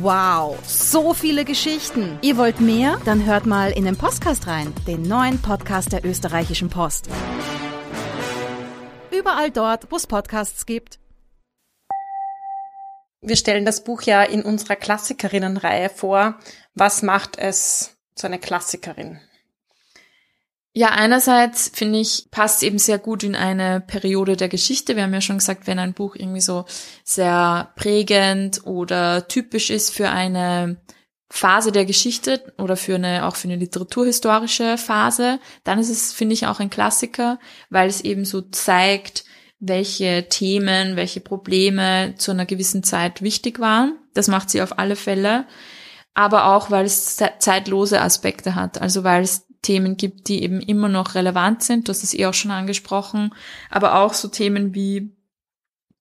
Wow, 0.00 0.58
so 0.66 1.14
viele 1.14 1.44
Geschichten. 1.44 2.18
Ihr 2.20 2.36
wollt 2.36 2.60
mehr? 2.60 2.98
Dann 3.04 3.24
hört 3.24 3.46
mal 3.46 3.70
in 3.70 3.84
den 3.84 3.96
Podcast 3.96 4.46
rein, 4.46 4.72
den 4.86 5.02
neuen 5.02 5.38
Podcast 5.40 5.92
der 5.92 6.04
österreichischen 6.04 6.68
Post. 6.68 7.08
Überall 9.10 9.50
dort, 9.50 9.90
wo 9.90 9.96
es 9.96 10.06
Podcasts 10.06 10.66
gibt. 10.66 10.98
Wir 13.20 13.36
stellen 13.36 13.64
das 13.64 13.82
Buch 13.82 14.02
ja 14.02 14.22
in 14.22 14.42
unserer 14.42 14.76
Klassikerinnenreihe 14.76 15.88
vor. 15.88 16.38
Was 16.74 17.02
macht 17.02 17.36
es 17.38 17.97
zu 18.18 18.26
einer 18.26 18.38
Klassikerin? 18.38 19.20
Ja, 20.72 20.90
einerseits 20.90 21.72
finde 21.74 21.98
ich, 21.98 22.28
passt 22.30 22.62
eben 22.62 22.78
sehr 22.78 22.98
gut 22.98 23.24
in 23.24 23.34
eine 23.34 23.80
Periode 23.80 24.36
der 24.36 24.48
Geschichte. 24.48 24.94
Wir 24.94 25.02
haben 25.02 25.14
ja 25.14 25.20
schon 25.20 25.38
gesagt, 25.38 25.66
wenn 25.66 25.78
ein 25.78 25.94
Buch 25.94 26.14
irgendwie 26.14 26.40
so 26.40 26.66
sehr 27.02 27.72
prägend 27.74 28.64
oder 28.64 29.26
typisch 29.26 29.70
ist 29.70 29.92
für 29.92 30.10
eine 30.10 30.80
Phase 31.30 31.72
der 31.72 31.84
Geschichte 31.84 32.52
oder 32.58 32.76
für 32.76 32.94
eine, 32.94 33.26
auch 33.26 33.36
für 33.36 33.48
eine 33.48 33.56
literaturhistorische 33.56 34.78
Phase, 34.78 35.40
dann 35.64 35.78
ist 35.78 35.90
es, 35.90 36.12
finde 36.12 36.34
ich, 36.34 36.46
auch 36.46 36.60
ein 36.60 36.70
Klassiker, 36.70 37.38
weil 37.70 37.88
es 37.88 38.00
eben 38.02 38.24
so 38.24 38.40
zeigt, 38.42 39.24
welche 39.58 40.28
Themen, 40.28 40.96
welche 40.96 41.20
Probleme 41.20 42.14
zu 42.18 42.30
einer 42.30 42.46
gewissen 42.46 42.82
Zeit 42.82 43.20
wichtig 43.20 43.58
waren. 43.58 43.98
Das 44.14 44.28
macht 44.28 44.50
sie 44.50 44.62
auf 44.62 44.78
alle 44.78 44.96
Fälle 44.96 45.46
aber 46.18 46.46
auch, 46.46 46.72
weil 46.72 46.84
es 46.84 47.16
zeitlose 47.38 48.00
Aspekte 48.00 48.56
hat, 48.56 48.82
also 48.82 49.04
weil 49.04 49.22
es 49.22 49.46
Themen 49.62 49.96
gibt, 49.96 50.26
die 50.26 50.42
eben 50.42 50.60
immer 50.60 50.88
noch 50.88 51.14
relevant 51.14 51.62
sind, 51.62 51.88
hast 51.88 52.02
es 52.02 52.12
eh 52.12 52.26
auch 52.26 52.34
schon 52.34 52.50
angesprochen, 52.50 53.32
aber 53.70 54.00
auch 54.00 54.14
so 54.14 54.26
Themen 54.26 54.74
wie 54.74 55.14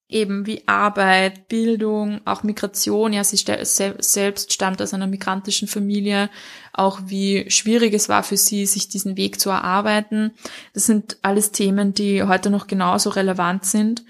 eben 0.10 0.48
wie 0.48 0.68
Arbeit, 0.68 1.50
Bildung, 1.50 2.22
auch 2.26 2.42
Migration, 2.42 3.14
ja, 3.14 3.24
sie 3.24 3.38
selbst 3.38 4.54
stammt 4.54 4.82
aus 4.82 4.96
einer 4.96 5.06
migrantischen 5.06 5.68
Familie, 5.68 6.32
auch 6.74 7.00
wie 7.06 7.52
schwierig 7.52 7.94
es 7.94 8.10
war 8.10 8.24
für 8.24 8.38
sie, 8.38 8.66
sich 8.66 8.90
diesen 8.90 9.18
Weg 9.18 9.40
zu 9.40 9.52
erarbeiten. 9.52 10.32
Das 10.74 10.88
sind 10.88 11.18
alles 11.22 11.52
Themen, 11.52 11.94
die 11.94 12.24
heute 12.24 12.50
noch 12.50 12.66
genauso 12.66 13.12
relevant 13.12 13.66
sind 13.66 14.04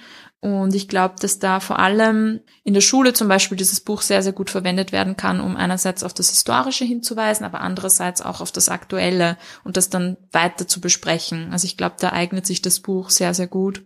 und 0.53 0.75
ich 0.75 0.87
glaube, 0.87 1.15
dass 1.19 1.39
da 1.39 1.59
vor 1.59 1.79
allem 1.79 2.41
in 2.63 2.73
der 2.73 2.81
Schule 2.81 3.13
zum 3.13 3.27
Beispiel 3.27 3.57
dieses 3.57 3.79
Buch 3.79 4.01
sehr, 4.01 4.21
sehr 4.23 4.33
gut 4.33 4.49
verwendet 4.49 4.91
werden 4.91 5.17
kann, 5.17 5.39
um 5.39 5.55
einerseits 5.55 6.03
auf 6.03 6.13
das 6.13 6.29
Historische 6.29 6.85
hinzuweisen, 6.85 7.45
aber 7.45 7.61
andererseits 7.61 8.21
auch 8.21 8.41
auf 8.41 8.51
das 8.51 8.69
Aktuelle 8.69 9.37
und 9.63 9.77
das 9.77 9.89
dann 9.89 10.17
weiter 10.31 10.67
zu 10.67 10.81
besprechen. 10.81 11.51
Also 11.51 11.65
ich 11.65 11.77
glaube, 11.77 11.95
da 11.99 12.11
eignet 12.11 12.45
sich 12.45 12.61
das 12.61 12.79
Buch 12.79 13.09
sehr, 13.09 13.33
sehr 13.33 13.47
gut. 13.47 13.83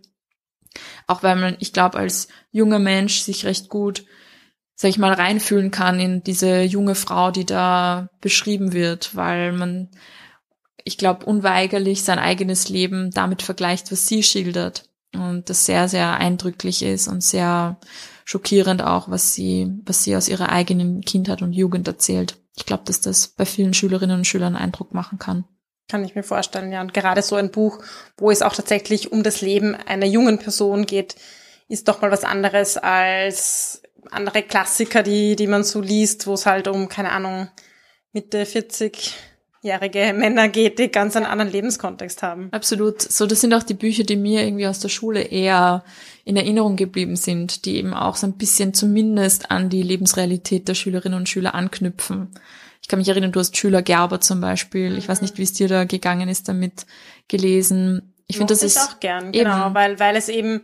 Auch 1.06 1.22
weil 1.22 1.36
man, 1.36 1.56
ich 1.58 1.72
glaube, 1.72 1.98
als 1.98 2.28
junger 2.50 2.78
Mensch 2.78 3.20
sich 3.20 3.44
recht 3.44 3.68
gut, 3.68 4.04
sag 4.74 4.88
ich 4.88 4.98
mal, 4.98 5.12
reinfühlen 5.12 5.70
kann 5.70 6.00
in 6.00 6.22
diese 6.22 6.62
junge 6.62 6.94
Frau, 6.94 7.30
die 7.30 7.46
da 7.46 8.08
beschrieben 8.20 8.72
wird, 8.72 9.14
weil 9.16 9.52
man, 9.52 9.90
ich 10.84 10.98
glaube, 10.98 11.26
unweigerlich 11.26 12.02
sein 12.02 12.18
eigenes 12.18 12.68
Leben 12.68 13.10
damit 13.10 13.42
vergleicht, 13.42 13.92
was 13.92 14.06
sie 14.06 14.22
schildert 14.22 14.91
und 15.14 15.50
das 15.50 15.66
sehr, 15.66 15.88
sehr 15.88 16.14
eindrücklich 16.14 16.82
ist 16.82 17.08
und 17.08 17.22
sehr 17.22 17.78
schockierend 18.24 18.82
auch, 18.82 19.10
was 19.10 19.34
sie, 19.34 19.70
was 19.84 20.04
sie 20.04 20.16
aus 20.16 20.28
ihrer 20.28 20.48
eigenen 20.50 21.00
Kindheit 21.02 21.42
und 21.42 21.52
Jugend 21.52 21.88
erzählt. 21.88 22.38
Ich 22.56 22.66
glaube, 22.66 22.84
dass 22.86 23.00
das 23.00 23.28
bei 23.28 23.44
vielen 23.44 23.74
Schülerinnen 23.74 24.18
und 24.18 24.26
Schülern 24.26 24.56
Eindruck 24.56 24.94
machen 24.94 25.18
kann. 25.18 25.44
Kann 25.88 26.04
ich 26.04 26.14
mir 26.14 26.22
vorstellen, 26.22 26.72
ja. 26.72 26.80
Und 26.80 26.94
gerade 26.94 27.22
so 27.22 27.36
ein 27.36 27.50
Buch, 27.50 27.82
wo 28.16 28.30
es 28.30 28.42
auch 28.42 28.54
tatsächlich 28.54 29.12
um 29.12 29.22
das 29.22 29.40
Leben 29.40 29.74
einer 29.74 30.06
jungen 30.06 30.38
Person 30.38 30.86
geht, 30.86 31.16
ist 31.68 31.88
doch 31.88 32.00
mal 32.00 32.10
was 32.10 32.24
anderes 32.24 32.76
als 32.76 33.82
andere 34.10 34.42
Klassiker, 34.42 35.02
die, 35.02 35.36
die 35.36 35.46
man 35.46 35.64
so 35.64 35.80
liest, 35.80 36.26
wo 36.26 36.34
es 36.34 36.46
halt 36.46 36.68
um, 36.68 36.88
keine 36.88 37.12
Ahnung, 37.12 37.48
Mitte 38.12 38.44
40 38.46 39.14
jährige 39.62 40.12
Männer 40.12 40.48
geht, 40.48 40.78
die 40.78 40.90
ganz 40.90 41.16
einen 41.16 41.24
anderen 41.24 41.50
Lebenskontext 41.50 42.22
haben. 42.22 42.48
Absolut. 42.50 43.00
So, 43.00 43.26
das 43.26 43.40
sind 43.40 43.54
auch 43.54 43.62
die 43.62 43.74
Bücher, 43.74 44.02
die 44.02 44.16
mir 44.16 44.42
irgendwie 44.42 44.66
aus 44.66 44.80
der 44.80 44.88
Schule 44.88 45.22
eher 45.22 45.84
in 46.24 46.36
Erinnerung 46.36 46.76
geblieben 46.76 47.16
sind, 47.16 47.64
die 47.64 47.76
eben 47.76 47.94
auch 47.94 48.16
so 48.16 48.26
ein 48.26 48.34
bisschen 48.34 48.74
zumindest 48.74 49.50
an 49.50 49.70
die 49.70 49.82
Lebensrealität 49.82 50.66
der 50.66 50.74
Schülerinnen 50.74 51.16
und 51.16 51.28
Schüler 51.28 51.54
anknüpfen. 51.54 52.28
Ich 52.82 52.88
kann 52.88 52.98
mich 52.98 53.08
erinnern, 53.08 53.30
du 53.30 53.38
hast 53.38 53.56
Schüler 53.56 53.82
Gerber 53.82 54.20
zum 54.20 54.40
Beispiel. 54.40 54.98
Ich 54.98 55.08
weiß 55.08 55.22
nicht, 55.22 55.38
wie 55.38 55.44
es 55.44 55.52
dir 55.52 55.68
da 55.68 55.84
gegangen 55.84 56.28
ist 56.28 56.48
damit 56.48 56.84
gelesen. 57.28 58.14
Ich 58.26 58.38
finde, 58.38 58.54
das 58.54 58.64
ist 58.64 58.78
auch 58.78 58.98
gern, 58.98 59.30
genau, 59.30 59.72
weil, 59.74 60.00
weil 60.00 60.16
es 60.16 60.28
eben 60.28 60.62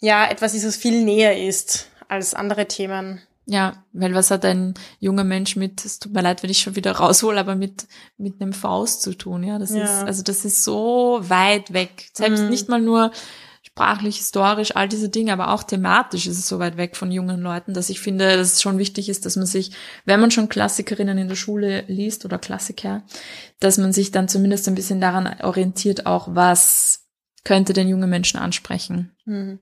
ja 0.00 0.30
etwas 0.30 0.54
ist, 0.54 0.66
was 0.66 0.76
viel 0.76 1.04
näher 1.04 1.46
ist 1.46 1.90
als 2.08 2.32
andere 2.32 2.66
Themen 2.66 3.20
Ja, 3.50 3.82
weil 3.94 4.14
was 4.14 4.30
hat 4.30 4.44
ein 4.44 4.74
junger 5.00 5.24
Mensch 5.24 5.56
mit, 5.56 5.82
es 5.86 5.98
tut 5.98 6.12
mir 6.12 6.20
leid, 6.20 6.42
wenn 6.42 6.50
ich 6.50 6.60
schon 6.60 6.76
wieder 6.76 6.92
raushole, 6.92 7.40
aber 7.40 7.54
mit, 7.56 7.86
mit 8.18 8.42
einem 8.42 8.52
Faust 8.52 9.00
zu 9.00 9.14
tun, 9.14 9.42
ja. 9.42 9.58
Das 9.58 9.70
Ja. 9.70 9.82
ist, 9.84 10.06
also 10.06 10.22
das 10.22 10.44
ist 10.44 10.64
so 10.64 11.20
weit 11.22 11.72
weg. 11.72 12.10
Selbst 12.12 12.42
Mhm. 12.42 12.50
nicht 12.50 12.68
mal 12.68 12.80
nur 12.80 13.10
sprachlich, 13.62 14.18
historisch, 14.18 14.76
all 14.76 14.86
diese 14.88 15.08
Dinge, 15.08 15.32
aber 15.32 15.52
auch 15.54 15.62
thematisch 15.62 16.26
ist 16.26 16.36
es 16.38 16.46
so 16.46 16.58
weit 16.58 16.76
weg 16.76 16.94
von 16.94 17.10
jungen 17.10 17.40
Leuten, 17.40 17.72
dass 17.72 17.88
ich 17.88 18.00
finde, 18.00 18.36
dass 18.36 18.52
es 18.54 18.62
schon 18.62 18.76
wichtig 18.76 19.08
ist, 19.08 19.24
dass 19.24 19.36
man 19.36 19.46
sich, 19.46 19.70
wenn 20.04 20.20
man 20.20 20.30
schon 20.30 20.50
Klassikerinnen 20.50 21.16
in 21.16 21.28
der 21.28 21.36
Schule 21.36 21.84
liest 21.86 22.26
oder 22.26 22.38
Klassiker, 22.38 23.02
dass 23.60 23.78
man 23.78 23.94
sich 23.94 24.10
dann 24.10 24.28
zumindest 24.28 24.68
ein 24.68 24.74
bisschen 24.74 25.00
daran 25.00 25.40
orientiert, 25.42 26.04
auch 26.04 26.28
was 26.34 27.06
könnte 27.44 27.72
den 27.72 27.88
jungen 27.88 28.10
Menschen 28.10 28.38
ansprechen. 28.38 29.16
Mhm. 29.24 29.60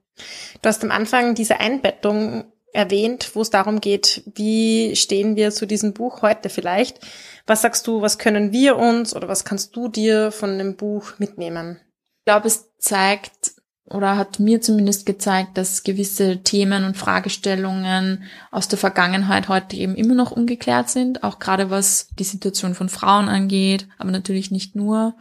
Du 0.61 0.67
hast 0.67 0.83
am 0.83 0.91
Anfang 0.91 1.35
diese 1.35 1.59
Einbettung 1.61 2.51
erwähnt, 2.73 3.31
wo 3.33 3.41
es 3.41 3.49
darum 3.49 3.81
geht, 3.81 4.23
wie 4.35 4.95
stehen 4.95 5.35
wir 5.35 5.51
zu 5.51 5.65
diesem 5.65 5.93
Buch 5.93 6.21
heute 6.21 6.49
vielleicht. 6.49 6.99
Was 7.45 7.61
sagst 7.61 7.87
du, 7.87 8.01
was 8.01 8.17
können 8.17 8.51
wir 8.51 8.77
uns 8.77 9.15
oder 9.15 9.27
was 9.27 9.45
kannst 9.45 9.75
du 9.75 9.87
dir 9.87 10.31
von 10.31 10.57
dem 10.57 10.75
Buch 10.75 11.17
mitnehmen? 11.17 11.79
Ich 12.19 12.25
glaube, 12.25 12.47
es 12.47 12.69
zeigt 12.77 13.53
oder 13.89 14.17
hat 14.17 14.39
mir 14.39 14.59
zumindest 14.59 15.05
gezeigt, 15.05 15.57
dass 15.57 15.83
gewisse 15.83 16.43
Themen 16.43 16.83
und 16.83 16.97
Fragestellungen 16.97 18.23
aus 18.51 18.67
der 18.67 18.77
Vergangenheit 18.77 19.47
heute 19.47 19.77
eben 19.77 19.95
immer 19.95 20.13
noch 20.13 20.31
ungeklärt 20.31 20.89
sind, 20.89 21.23
auch 21.23 21.39
gerade 21.39 21.69
was 21.69 22.09
die 22.19 22.25
Situation 22.25 22.75
von 22.75 22.89
Frauen 22.89 23.29
angeht, 23.29 23.87
aber 23.97 24.11
natürlich 24.11 24.51
nicht 24.51 24.75
nur. 24.75 25.15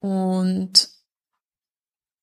Und 0.00 0.88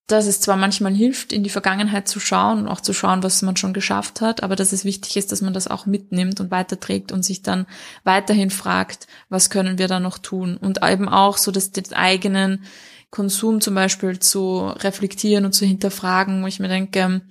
dass 0.06 0.26
es 0.26 0.40
zwar 0.40 0.56
manchmal 0.56 0.94
hilft, 0.94 1.32
in 1.32 1.44
die 1.44 1.50
Vergangenheit 1.50 2.08
zu 2.08 2.20
schauen 2.20 2.60
und 2.60 2.68
auch 2.68 2.80
zu 2.80 2.92
schauen, 2.92 3.22
was 3.22 3.40
man 3.42 3.56
schon 3.56 3.72
geschafft 3.72 4.20
hat, 4.20 4.42
aber 4.42 4.56
dass 4.56 4.72
es 4.72 4.84
wichtig 4.84 5.16
ist, 5.16 5.32
dass 5.32 5.42
man 5.42 5.54
das 5.54 5.68
auch 5.68 5.86
mitnimmt 5.86 6.40
und 6.40 6.50
weiterträgt 6.50 7.12
und 7.12 7.24
sich 7.24 7.42
dann 7.42 7.66
weiterhin 8.04 8.50
fragt, 8.50 9.06
was 9.28 9.48
können 9.48 9.78
wir 9.78 9.88
da 9.88 10.00
noch 10.00 10.18
tun? 10.18 10.56
Und 10.56 10.80
eben 10.84 11.08
auch 11.08 11.36
so, 11.36 11.50
dass 11.50 11.70
den 11.70 11.92
eigenen 11.92 12.64
Konsum 13.10 13.60
zum 13.60 13.74
Beispiel 13.74 14.18
zu 14.18 14.66
reflektieren 14.66 15.44
und 15.44 15.52
zu 15.52 15.64
hinterfragen, 15.64 16.42
wo 16.42 16.46
ich 16.46 16.60
mir 16.60 16.68
denke, 16.68 17.22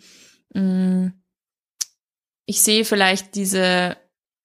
mh, 0.53 1.11
ich 2.45 2.61
sehe 2.61 2.85
vielleicht 2.85 3.35
diese, 3.35 3.97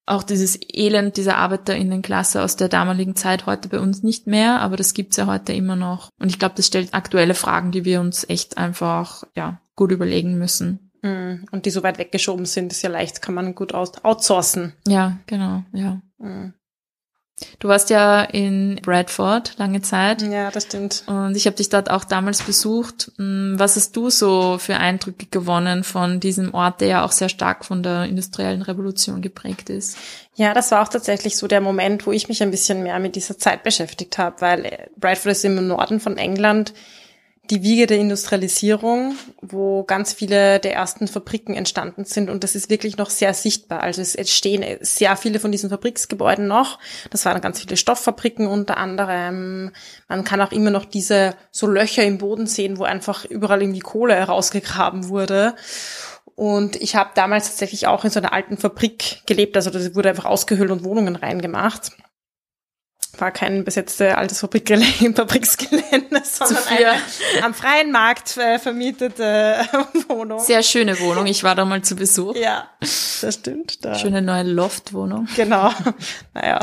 auch 0.07 0.23
dieses 0.23 0.57
Elend 0.73 1.17
dieser 1.17 1.37
ArbeiterInnenklasse 1.37 2.41
aus 2.41 2.55
der 2.55 2.69
damaligen 2.69 3.15
Zeit 3.15 3.45
heute 3.45 3.69
bei 3.69 3.79
uns 3.79 4.03
nicht 4.03 4.25
mehr, 4.25 4.61
aber 4.61 4.77
das 4.77 4.93
gibt's 4.93 5.17
ja 5.17 5.27
heute 5.27 5.53
immer 5.53 5.75
noch. 5.75 6.09
Und 6.19 6.29
ich 6.29 6.39
glaube, 6.39 6.55
das 6.55 6.67
stellt 6.67 6.93
aktuelle 6.93 7.35
Fragen, 7.35 7.71
die 7.71 7.85
wir 7.85 7.99
uns 7.99 8.27
echt 8.27 8.57
einfach, 8.57 9.23
ja, 9.35 9.59
gut 9.75 9.91
überlegen 9.91 10.37
müssen. 10.37 10.91
Mhm. 11.01 11.45
Und 11.51 11.65
die 11.65 11.69
so 11.69 11.83
weit 11.83 11.97
weggeschoben 11.97 12.45
sind, 12.45 12.71
ist 12.71 12.81
ja 12.81 12.89
leicht, 12.89 13.21
kann 13.21 13.35
man 13.35 13.53
gut 13.53 13.73
aus 13.73 14.03
outsourcen. 14.03 14.73
Ja, 14.87 15.17
genau, 15.27 15.63
ja. 15.73 16.01
Mhm. 16.17 16.53
Du 17.59 17.67
warst 17.67 17.91
ja 17.91 18.23
in 18.23 18.79
Bradford 18.81 19.53
lange 19.57 19.81
Zeit. 19.81 20.23
Ja, 20.23 20.49
das 20.49 20.63
stimmt. 20.63 21.03
Und 21.05 21.37
ich 21.37 21.45
habe 21.45 21.55
dich 21.55 21.69
dort 21.69 21.91
auch 21.91 22.03
damals 22.03 22.41
besucht. 22.41 23.11
Hm, 23.17 23.55
Was 23.57 23.75
hast 23.75 23.95
du 23.95 24.09
so 24.09 24.57
für 24.57 24.77
Eindrücke 24.77 25.27
gewonnen 25.29 25.83
von 25.83 26.19
diesem 26.19 26.55
Ort, 26.55 26.81
der 26.81 26.87
ja 26.87 27.05
auch 27.05 27.11
sehr 27.11 27.29
stark 27.29 27.63
von 27.63 27.83
der 27.83 28.05
industriellen 28.05 28.63
Revolution 28.63 29.21
geprägt 29.21 29.69
ist? 29.69 29.97
Ja, 30.35 30.55
das 30.55 30.71
war 30.71 30.81
auch 30.81 30.87
tatsächlich 30.87 31.37
so 31.37 31.47
der 31.47 31.61
Moment, 31.61 32.07
wo 32.07 32.11
ich 32.11 32.27
mich 32.27 32.41
ein 32.41 32.51
bisschen 32.51 32.81
mehr 32.81 32.97
mit 32.99 33.15
dieser 33.15 33.37
Zeit 33.37 33.61
beschäftigt 33.61 34.17
habe, 34.17 34.41
weil 34.41 34.89
Bradford 34.97 35.33
ist 35.33 35.45
im 35.45 35.67
Norden 35.67 35.99
von 35.99 36.17
England 36.17 36.73
die 37.49 37.63
Wiege 37.63 37.87
der 37.87 37.97
Industrialisierung, 37.97 39.15
wo 39.41 39.83
ganz 39.83 40.13
viele 40.13 40.59
der 40.59 40.73
ersten 40.73 41.07
Fabriken 41.07 41.55
entstanden 41.55 42.05
sind 42.05 42.29
und 42.29 42.43
das 42.43 42.55
ist 42.55 42.69
wirklich 42.69 42.97
noch 42.97 43.09
sehr 43.09 43.33
sichtbar. 43.33 43.81
Also 43.81 44.01
es 44.01 44.15
entstehen 44.15 44.63
sehr 44.81 45.15
viele 45.15 45.39
von 45.39 45.51
diesen 45.51 45.69
Fabriksgebäuden 45.69 46.47
noch. 46.47 46.79
Das 47.09 47.25
waren 47.25 47.41
ganz 47.41 47.61
viele 47.61 47.77
Stofffabriken 47.77 48.47
unter 48.47 48.77
anderem. 48.77 49.71
Man 50.07 50.23
kann 50.23 50.41
auch 50.41 50.51
immer 50.51 50.71
noch 50.71 50.85
diese 50.85 51.35
so 51.51 51.67
Löcher 51.67 52.03
im 52.03 52.17
Boden 52.17 52.47
sehen, 52.47 52.77
wo 52.77 52.83
einfach 52.83 53.25
überall 53.25 53.61
irgendwie 53.61 53.79
Kohle 53.79 54.15
herausgegraben 54.15 55.09
wurde. 55.09 55.55
Und 56.35 56.75
ich 56.75 56.95
habe 56.95 57.09
damals 57.15 57.45
tatsächlich 57.45 57.87
auch 57.87 58.03
in 58.03 58.11
so 58.11 58.19
einer 58.19 58.33
alten 58.33 58.57
Fabrik 58.57 59.23
gelebt. 59.25 59.55
Also 59.55 59.71
das 59.71 59.95
wurde 59.95 60.09
einfach 60.09 60.25
ausgehöhlt 60.25 60.69
und 60.69 60.83
Wohnungen 60.83 61.15
reingemacht. 61.15 61.93
War 63.17 63.31
kein 63.31 63.63
besetzte 63.63 64.17
altes 64.17 64.41
Fabrikgelände, 64.41 65.13
Fabriksgelände, 65.15 66.21
sondern 66.23 66.63
eine 66.67 67.01
am 67.43 67.53
freien 67.53 67.91
Markt 67.91 68.37
äh, 68.37 68.59
vermietete 68.59 69.67
Wohnung. 70.07 70.39
Sehr 70.39 70.61
schöne 70.61 70.99
Wohnung. 70.99 71.25
Ich 71.25 71.43
war 71.43 71.55
da 71.55 71.65
mal 71.65 71.81
zu 71.81 71.95
Besuch. 71.95 72.35
ja, 72.35 72.69
das 72.79 73.33
stimmt. 73.35 73.83
Da. 73.83 73.95
Schöne 73.95 74.21
neue 74.21 74.43
Loftwohnung. 74.43 75.27
Genau. 75.35 75.71
Naja. 76.33 76.59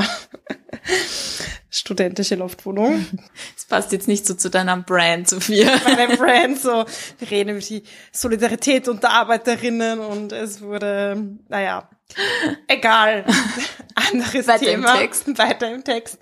Studentische 1.71 2.37
Loftwohnung. 2.37 3.07
Das 3.57 3.65
passt 3.65 3.93
jetzt 3.93 4.09
nicht 4.09 4.27
so 4.27 4.35
zu 4.35 4.51
deiner 4.51 4.77
Brand, 4.77 5.29
Sophia. 5.29 5.71
Meine 5.85 6.17
Brand 6.17 6.61
so. 6.61 6.85
Wir 7.19 7.31
reden 7.31 7.51
über 7.51 7.61
die 7.61 7.83
Solidarität 8.13 8.89
unter 8.89 9.11
Arbeiterinnen 9.11 10.01
und 10.01 10.33
es 10.33 10.61
wurde, 10.61 11.17
naja, 11.49 11.89
egal. 12.69 13.25
Anderes 14.13 14.47
Weiter 14.47 14.71
im 14.71 14.83
Thema. 14.83 14.97
Text. 14.99 15.39
Weiter 15.39 15.73
im 15.73 15.85
Text. 15.85 16.19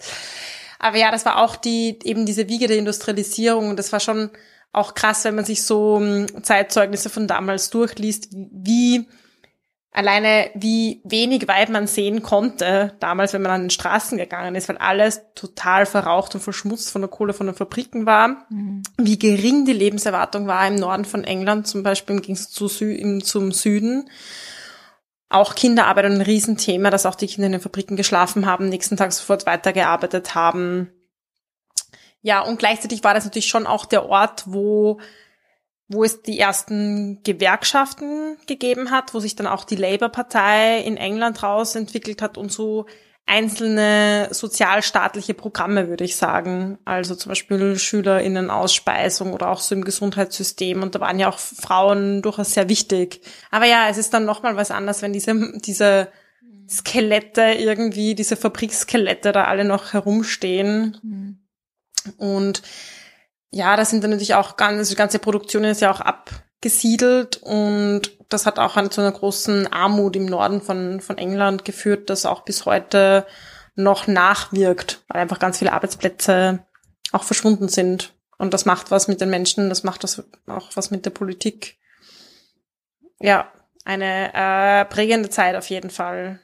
Aber 0.79 0.97
ja, 0.97 1.11
das 1.11 1.25
war 1.25 1.39
auch 1.39 1.57
die, 1.57 1.99
eben 2.03 2.27
diese 2.27 2.49
Wiege 2.49 2.67
der 2.67 2.77
Industrialisierung 2.77 3.69
und 3.69 3.79
das 3.79 3.93
war 3.93 4.01
schon 4.01 4.31
auch 4.73 4.95
krass, 4.95 5.25
wenn 5.25 5.35
man 5.35 5.45
sich 5.45 5.63
so 5.63 5.99
ähm, 6.01 6.27
Zeitzeugnisse 6.43 7.11
von 7.11 7.27
damals 7.27 7.71
durchliest, 7.71 8.29
wie 8.33 9.07
alleine 9.93 10.51
wie 10.55 11.03
wenig 11.05 11.47
weit 11.49 11.69
man 11.69 11.87
sehen 11.87 12.23
konnte, 12.23 12.95
damals, 12.99 13.35
wenn 13.35 13.43
man 13.43 13.53
an 13.53 13.61
den 13.65 13.71
Straßen 13.71 14.17
gegangen 14.17 14.55
ist, 14.55 14.69
weil 14.69 14.79
alles 14.79 15.21
total 15.35 15.85
verraucht 15.85 16.35
und 16.35 16.41
verschmutzt 16.41 16.91
von 16.91 17.03
der 17.03 17.11
Kohle 17.11 17.35
von 17.35 17.47
den 17.47 17.55
Fabriken 17.55 18.07
war, 18.07 18.47
wie 18.97 19.19
gering 19.19 19.67
die 19.67 19.75
Lebenserwartung 19.75 20.47
war 20.47 20.67
im 20.67 20.77
Norden 20.77 21.05
von 21.05 21.25
England, 21.25 21.67
zum 21.67 21.83
Beispiel 21.83 22.17
im 22.17 22.23
Gegensatz 22.23 22.51
zu 22.51 22.69
Sü 22.69 22.95
im, 22.95 23.23
zum 23.23 23.53
Süden. 23.53 24.09
Auch 25.33 25.55
Kinderarbeit 25.55 26.05
ein 26.05 26.21
Riesenthema, 26.21 26.91
dass 26.91 27.07
auch 27.07 27.15
die 27.15 27.27
Kinder 27.27 27.47
in 27.47 27.53
den 27.53 27.61
Fabriken 27.61 27.97
geschlafen 27.97 28.47
haben, 28.47 28.69
nächsten 28.69 28.97
Tag 28.97 29.13
sofort 29.13 29.47
weitergearbeitet 29.47 30.35
haben. 30.35 30.93
Ja, 32.21 32.41
und 32.41 32.59
gleichzeitig 32.59 33.03
war 33.03 33.15
das 33.15 33.25
natürlich 33.25 33.49
schon 33.49 33.67
auch 33.67 33.87
der 33.87 34.07
Ort, 34.07 34.45
wo 34.47 35.01
wo 35.89 36.05
es 36.05 36.23
die 36.23 36.39
ersten 36.39 37.23
Gewerkschaften 37.23 38.39
gegeben 38.47 38.91
hat, 38.91 39.15
wo 39.15 39.21
sich 39.21 39.37
dann 39.37 39.47
auch 39.47 39.65
die 39.65 39.77
Labour-Partei 39.77 40.81
in 40.81 40.97
England 40.97 41.43
raus 41.43 41.75
entwickelt 41.75 42.23
hat 42.23 42.39
und 42.39 42.51
so 42.51 42.87
einzelne 43.27 44.29
sozialstaatliche 44.31 45.35
Programme, 45.35 45.89
würde 45.89 46.05
ich 46.05 46.17
sagen. 46.17 46.79
Also 46.85 47.15
zum 47.15 47.31
Beispiel 47.31 47.79
SchülerInnen-Ausspeisung 47.79 49.33
oder 49.33 49.49
auch 49.49 49.61
so 49.61 49.75
im 49.75 49.85
Gesundheitssystem. 49.85 50.83
Und 50.83 50.95
da 50.95 51.01
waren 51.01 51.19
ja 51.19 51.29
auch 51.29 51.39
Frauen 51.39 52.23
durchaus 52.23 52.55
sehr 52.55 52.69
wichtig. 52.69 53.21
Aber 53.51 53.67
ja, 53.67 53.89
es 53.89 53.99
ist 53.99 54.13
dann 54.13 54.25
nochmal 54.25 54.57
was 54.57 54.71
anderes, 54.71 55.03
wenn 55.03 55.13
diese, 55.13 55.53
diese 55.61 56.09
Skelette 56.69 57.43
irgendwie, 57.59 58.15
diese 58.15 58.37
Fabrikskelette 58.37 59.33
da 59.33 59.45
alle 59.45 59.65
noch 59.65 59.93
herumstehen. 59.93 61.39
Und 62.17 62.63
ja, 63.51 63.77
das 63.77 63.91
sind 63.91 64.03
dann 64.03 64.11
natürlich 64.11 64.35
auch 64.35 64.57
ganz, 64.57 64.89
die 64.89 64.95
ganze 64.97 65.19
Produktion 65.19 65.65
ist 65.65 65.81
ja 65.81 65.93
auch 65.93 66.01
abgesiedelt 66.01 67.37
und 67.43 68.11
das 68.33 68.47
hat 68.47 68.59
auch 68.59 68.75
zu 68.89 69.01
einer 69.01 69.13
großen 69.13 69.73
Armut 69.73 70.17
im 70.17 70.27
Norden 70.27 70.61
von, 70.61 71.01
von 71.01 71.19
England 71.19 71.65
geführt, 71.65 72.11
das 72.11 72.27
auch 72.27 72.45
bis 72.45 72.67
heute 72.67 73.27
noch 73.75 74.07
nachwirkt, 74.07 75.03
weil 75.09 75.23
einfach 75.23 75.39
ganz 75.39 75.59
viele 75.59 75.73
Arbeitsplätze 75.73 76.65
auch 77.13 77.25
verschwunden 77.25 77.69
sind. 77.69 78.15
Und 78.39 78.53
das 78.55 78.65
macht 78.65 78.91
was 78.91 79.09
mit 79.09 79.21
den 79.21 79.31
Menschen, 79.31 79.69
das 79.69 79.85
macht 79.85 80.03
das 80.05 80.25
auch 80.47 80.71
was 80.75 80.91
mit 80.91 81.05
der 81.05 81.11
Politik. 81.11 81.79
Ja, 83.21 83.53
eine 83.85 84.33
äh, 84.35 84.85
prägende 84.87 85.31
Zeit 85.31 85.57
auf 85.57 85.71
jeden 85.71 85.91
Fall. 85.91 86.41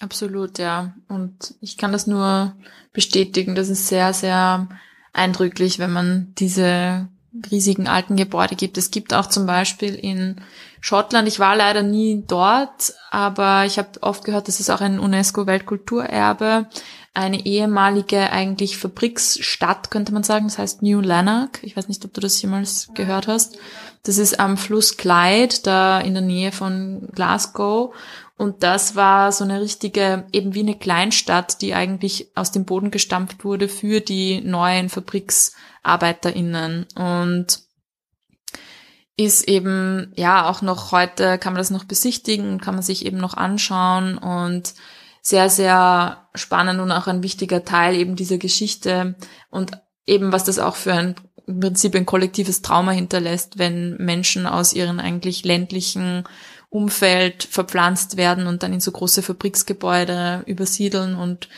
Absolut, 0.00 0.58
ja. 0.58 0.94
Und 1.08 1.54
ich 1.60 1.78
kann 1.78 1.92
das 1.92 2.06
nur 2.06 2.56
bestätigen. 2.92 3.54
Das 3.54 3.68
ist 3.68 3.88
sehr, 3.88 4.12
sehr 4.14 4.68
eindrücklich, 5.12 5.78
wenn 5.78 5.92
man 5.92 6.32
diese 6.38 7.08
riesigen 7.50 7.88
alten 7.88 8.16
Gebäude 8.16 8.56
gibt. 8.56 8.78
Es 8.78 8.90
gibt 8.90 9.14
auch 9.14 9.26
zum 9.26 9.46
Beispiel 9.46 9.94
in 9.94 10.40
Schottland, 10.84 11.28
ich 11.28 11.38
war 11.38 11.54
leider 11.54 11.84
nie 11.84 12.24
dort, 12.26 12.92
aber 13.12 13.64
ich 13.66 13.78
habe 13.78 14.02
oft 14.02 14.24
gehört, 14.24 14.48
das 14.48 14.58
ist 14.58 14.68
auch 14.68 14.80
ein 14.80 14.98
UNESCO-Weltkulturerbe, 14.98 16.66
eine 17.14 17.46
ehemalige 17.46 18.32
eigentlich 18.32 18.78
Fabriksstadt, 18.78 19.92
könnte 19.92 20.12
man 20.12 20.24
sagen, 20.24 20.48
das 20.48 20.58
heißt 20.58 20.82
New 20.82 21.00
Lanark. 21.00 21.60
Ich 21.62 21.76
weiß 21.76 21.86
nicht, 21.86 22.04
ob 22.04 22.12
du 22.12 22.20
das 22.20 22.42
jemals 22.42 22.88
gehört 22.94 23.28
hast. 23.28 23.58
Das 24.02 24.18
ist 24.18 24.40
am 24.40 24.56
Fluss 24.56 24.96
Clyde, 24.96 25.54
da 25.62 26.00
in 26.00 26.14
der 26.14 26.22
Nähe 26.22 26.50
von 26.50 27.08
Glasgow. 27.12 27.94
Und 28.36 28.64
das 28.64 28.96
war 28.96 29.30
so 29.30 29.44
eine 29.44 29.60
richtige, 29.60 30.26
eben 30.32 30.52
wie 30.54 30.62
eine 30.62 30.74
Kleinstadt, 30.74 31.62
die 31.62 31.74
eigentlich 31.74 32.26
aus 32.34 32.50
dem 32.50 32.64
Boden 32.64 32.90
gestampft 32.90 33.44
wurde 33.44 33.68
für 33.68 34.00
die 34.00 34.40
neuen 34.40 34.88
FabriksarbeiterInnen. 34.88 36.86
Und 36.96 37.60
ist 39.24 39.48
eben, 39.48 40.12
ja, 40.16 40.48
auch 40.48 40.62
noch 40.62 40.92
heute 40.92 41.38
kann 41.38 41.52
man 41.52 41.60
das 41.60 41.70
noch 41.70 41.84
besichtigen, 41.84 42.60
kann 42.60 42.74
man 42.74 42.82
sich 42.82 43.06
eben 43.06 43.18
noch 43.18 43.34
anschauen 43.34 44.18
und 44.18 44.74
sehr, 45.20 45.50
sehr 45.50 46.28
spannend 46.34 46.80
und 46.80 46.90
auch 46.90 47.06
ein 47.06 47.22
wichtiger 47.22 47.64
Teil 47.64 47.94
eben 47.94 48.16
dieser 48.16 48.38
Geschichte 48.38 49.14
und 49.50 49.72
eben 50.06 50.32
was 50.32 50.44
das 50.44 50.58
auch 50.58 50.76
für 50.76 50.92
ein 50.92 51.14
im 51.46 51.60
Prinzip 51.60 51.94
ein 51.94 52.06
kollektives 52.06 52.62
Trauma 52.62 52.92
hinterlässt, 52.92 53.58
wenn 53.58 53.96
Menschen 53.96 54.46
aus 54.46 54.72
ihren 54.72 55.00
eigentlich 55.00 55.44
ländlichen 55.44 56.24
Umfeld 56.70 57.44
verpflanzt 57.44 58.16
werden 58.16 58.46
und 58.46 58.62
dann 58.62 58.72
in 58.72 58.80
so 58.80 58.92
große 58.92 59.22
Fabriksgebäude 59.22 60.42
übersiedeln 60.46 61.16
und 61.16 61.48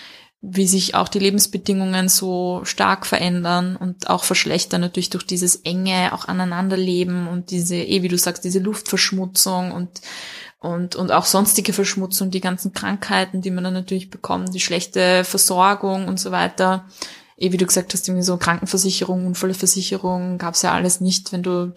wie 0.47 0.67
sich 0.67 0.95
auch 0.95 1.09
die 1.09 1.21
Lebensbedingungen 1.21 2.11
so 2.11 2.61
stark 2.65 3.07
verändern 3.07 3.77
und 3.77 4.11
auch 4.11 4.25
verschlechtern 4.25 4.83
natürlich 4.83 5.09
durch 5.09 5.27
dieses 5.27 5.57
enge 5.57 6.13
auch 6.13 6.29
aneinanderleben 6.29 7.29
und 7.29 7.51
diese, 7.51 7.77
eh 7.77 8.03
wie 8.03 8.09
du 8.09 8.19
sagst, 8.19 8.45
diese 8.45 8.59
Luftverschmutzung 8.59 9.73
und 9.73 10.01
und, 10.61 10.97
und 10.97 11.13
auch 11.13 11.27
sonstige 11.27 11.75
Verschmutzung, 11.75 12.31
die 12.31 12.41
ganzen 12.41 12.73
Krankheiten, 12.73 13.43
die 13.43 13.51
man 13.51 13.65
dann 13.65 13.75
natürlich 13.75 14.09
bekommt, 14.09 14.55
die 14.55 14.61
schlechte 14.61 15.23
Versorgung 15.23 16.09
und 16.09 16.19
so 16.19 16.31
weiter. 16.31 16.87
Eh, 17.37 17.53
wie 17.53 17.59
du 17.59 17.67
gesagt 17.67 17.93
hast, 17.93 18.09
irgendwie 18.09 18.25
so 18.25 18.39
Krankenversicherung, 18.39 19.27
Unfallversicherung, 19.27 20.39
gab's 20.39 20.63
ja 20.63 20.73
alles 20.73 21.03
nicht, 21.03 21.33
wenn 21.33 21.43
du 21.43 21.75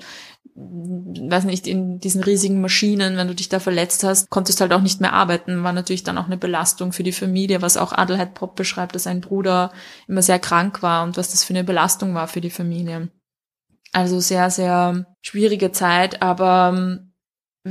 weiß 0.56 1.46
nicht, 1.46 1.68
in 1.68 2.00
diesen 2.00 2.24
riesigen 2.24 2.62
Maschinen, 2.62 3.18
wenn 3.18 3.28
du 3.28 3.36
dich 3.36 3.50
da 3.50 3.60
verletzt 3.60 4.04
hast, 4.04 4.30
konntest 4.30 4.62
halt 4.62 4.74
auch 4.74 4.82
nicht 4.82 5.02
mehr 5.02 5.14
arbeiten, 5.14 5.64
war 5.64 5.74
natürlich 5.74 6.04
dann 6.04 6.18
auch 6.18 6.26
eine 6.26 6.38
Belastung 6.38 6.94
für 6.94 7.04
die 7.04 7.12
Familie, 7.12 7.62
was 7.62 7.78
auch 7.78 7.92
Adelheid 7.92 8.34
Pop 8.34 8.56
beschreibt, 8.56 8.96
dass 8.96 9.04
sein 9.04 9.22
Bruder 9.22 9.72
immer 10.08 10.22
sehr 10.22 10.40
krank 10.40 10.82
war 10.82 11.04
und 11.04 11.18
was 11.18 11.32
das 11.32 11.44
für 11.44 11.54
eine 11.54 11.64
Belastung 11.64 12.14
war 12.14 12.28
für 12.28 12.42
die 12.42 12.50
Familie. 12.50 13.10
Also 13.94 14.20
sehr, 14.20 14.50
sehr 14.50 15.06
schwierige 15.22 15.72
Zeit, 15.72 16.22
aber 16.22 16.74
ähm, 16.76 17.07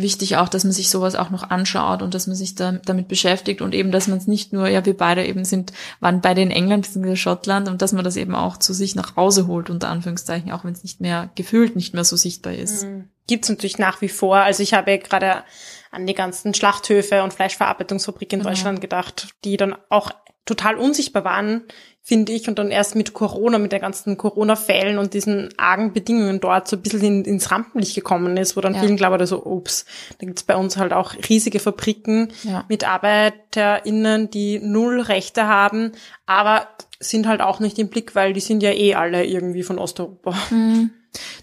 wichtig 0.00 0.36
auch, 0.36 0.48
dass 0.48 0.64
man 0.64 0.72
sich 0.72 0.90
sowas 0.90 1.14
auch 1.14 1.30
noch 1.30 1.50
anschaut 1.50 2.02
und 2.02 2.14
dass 2.14 2.26
man 2.26 2.36
sich 2.36 2.54
da, 2.54 2.72
damit 2.72 3.08
beschäftigt 3.08 3.60
und 3.60 3.74
eben, 3.74 3.92
dass 3.92 4.08
man 4.08 4.18
es 4.18 4.26
nicht 4.26 4.52
nur, 4.52 4.68
ja, 4.68 4.84
wir 4.84 4.96
beide 4.96 5.24
eben 5.24 5.44
sind, 5.44 5.72
waren 6.00 6.20
beide 6.20 6.42
in 6.42 6.50
England 6.50 6.86
bzw. 6.86 7.16
Schottland 7.16 7.68
und 7.68 7.82
dass 7.82 7.92
man 7.92 8.04
das 8.04 8.16
eben 8.16 8.34
auch 8.34 8.56
zu 8.56 8.72
sich 8.72 8.94
nach 8.94 9.16
Hause 9.16 9.46
holt, 9.46 9.70
unter 9.70 9.88
Anführungszeichen, 9.88 10.52
auch 10.52 10.64
wenn 10.64 10.72
es 10.72 10.82
nicht 10.82 11.00
mehr 11.00 11.30
gefühlt 11.34 11.76
nicht 11.76 11.94
mehr 11.94 12.04
so 12.04 12.16
sichtbar 12.16 12.54
ist. 12.54 12.84
Mhm. 12.84 13.08
Gibt's 13.26 13.48
natürlich 13.48 13.78
nach 13.78 14.00
wie 14.02 14.08
vor. 14.08 14.36
Also 14.36 14.62
ich 14.62 14.72
habe 14.72 14.98
gerade 14.98 15.42
an 15.90 16.06
die 16.06 16.14
ganzen 16.14 16.54
Schlachthöfe 16.54 17.22
und 17.22 17.32
Fleischverarbeitungsfabriken 17.32 18.38
in 18.38 18.42
genau. 18.44 18.54
Deutschland 18.54 18.80
gedacht, 18.80 19.28
die 19.44 19.56
dann 19.56 19.74
auch 19.88 20.10
total 20.46 20.76
unsichtbar 20.76 21.24
waren 21.24 21.62
finde 22.06 22.30
ich. 22.32 22.48
Und 22.48 22.60
dann 22.60 22.70
erst 22.70 22.94
mit 22.94 23.14
Corona, 23.14 23.58
mit 23.58 23.72
der 23.72 23.80
ganzen 23.80 24.16
Corona-Fällen 24.16 24.98
und 24.98 25.12
diesen 25.12 25.48
argen 25.56 25.92
Bedingungen 25.92 26.38
dort 26.38 26.68
so 26.68 26.76
ein 26.76 26.82
bisschen 26.82 27.02
in, 27.02 27.24
ins 27.24 27.50
Rampenlicht 27.50 27.96
gekommen 27.96 28.36
ist, 28.36 28.56
wo 28.56 28.60
dann 28.60 28.74
ja. 28.74 28.80
vielen 28.80 28.96
glauben, 28.96 29.26
so, 29.26 29.44
ups, 29.44 29.86
da 30.18 30.26
gibt's 30.26 30.44
bei 30.44 30.54
uns 30.54 30.76
halt 30.76 30.92
auch 30.92 31.14
riesige 31.28 31.58
Fabriken 31.58 32.28
ja. 32.44 32.64
mit 32.68 32.88
ArbeiterInnen, 32.88 34.30
die 34.30 34.60
null 34.60 35.00
Rechte 35.00 35.48
haben, 35.48 35.90
aber 36.26 36.68
sind 37.00 37.26
halt 37.26 37.40
auch 37.40 37.58
nicht 37.58 37.76
im 37.80 37.88
Blick, 37.88 38.14
weil 38.14 38.32
die 38.32 38.40
sind 38.40 38.62
ja 38.62 38.70
eh 38.70 38.94
alle 38.94 39.26
irgendwie 39.26 39.64
von 39.64 39.80
Osteuropa. 39.80 40.32
Mhm. 40.50 40.92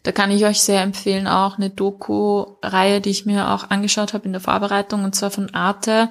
Da 0.03 0.11
kann 0.11 0.31
ich 0.31 0.45
euch 0.45 0.61
sehr 0.61 0.81
empfehlen, 0.81 1.27
auch 1.27 1.57
eine 1.57 1.71
Doku-Reihe, 1.71 3.01
die 3.01 3.09
ich 3.09 3.25
mir 3.25 3.49
auch 3.49 3.69
angeschaut 3.69 4.13
habe 4.13 4.25
in 4.25 4.31
der 4.31 4.41
Vorbereitung, 4.41 5.03
und 5.03 5.15
zwar 5.15 5.31
von 5.31 5.53
Arte, 5.53 6.09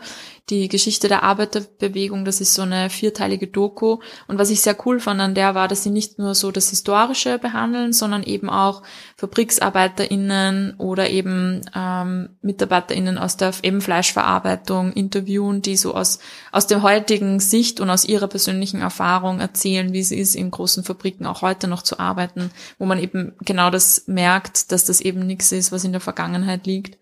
die 0.50 0.68
Geschichte 0.68 1.06
der 1.08 1.22
Arbeiterbewegung. 1.22 2.24
Das 2.24 2.40
ist 2.40 2.54
so 2.54 2.62
eine 2.62 2.90
vierteilige 2.90 3.46
Doku. 3.46 3.98
Und 4.26 4.38
was 4.38 4.50
ich 4.50 4.60
sehr 4.60 4.76
cool 4.84 4.98
fand 4.98 5.20
an 5.20 5.34
der 5.34 5.54
war, 5.54 5.68
dass 5.68 5.84
sie 5.84 5.90
nicht 5.90 6.18
nur 6.18 6.34
so 6.34 6.50
das 6.50 6.70
Historische 6.70 7.38
behandeln, 7.38 7.92
sondern 7.92 8.24
eben 8.24 8.50
auch 8.50 8.82
FabriksarbeiterInnen 9.16 10.74
oder 10.78 11.10
eben 11.10 11.62
ähm, 11.74 12.30
MitarbeiterInnen 12.42 13.18
aus 13.18 13.36
der 13.36 13.52
eben 13.62 13.80
Fleischverarbeitung 13.80 14.92
interviewen, 14.92 15.62
die 15.62 15.76
so 15.76 15.94
aus, 15.94 16.18
aus 16.50 16.66
der 16.66 16.82
heutigen 16.82 17.38
Sicht 17.38 17.78
und 17.78 17.88
aus 17.88 18.04
ihrer 18.04 18.26
persönlichen 18.26 18.80
Erfahrung 18.80 19.38
erzählen, 19.38 19.92
wie 19.92 20.00
es 20.00 20.10
ist, 20.10 20.34
in 20.34 20.50
großen 20.50 20.82
Fabriken 20.82 21.24
auch 21.24 21.42
heute 21.42 21.68
noch 21.68 21.82
zu 21.82 22.00
arbeiten, 22.00 22.50
wo 22.78 22.86
man 22.86 22.98
eben 22.98 23.34
genau 23.44 23.70
das 23.70 24.08
merkt, 24.08 24.72
dass 24.72 24.84
das 24.84 25.00
eben 25.00 25.24
nichts 25.24 25.52
ist, 25.52 25.70
was 25.70 25.84
in 25.84 25.92
der 25.92 26.00
Vergangenheit 26.00 26.66
liegt 26.66 26.98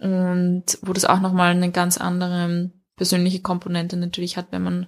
und 0.00 0.64
wo 0.82 0.92
das 0.92 1.04
auch 1.04 1.20
nochmal 1.20 1.50
eine 1.50 1.70
ganz 1.70 1.98
andere 1.98 2.70
persönliche 2.96 3.40
Komponente 3.40 3.96
natürlich 3.96 4.36
hat, 4.36 4.48
wenn 4.50 4.62
man, 4.62 4.86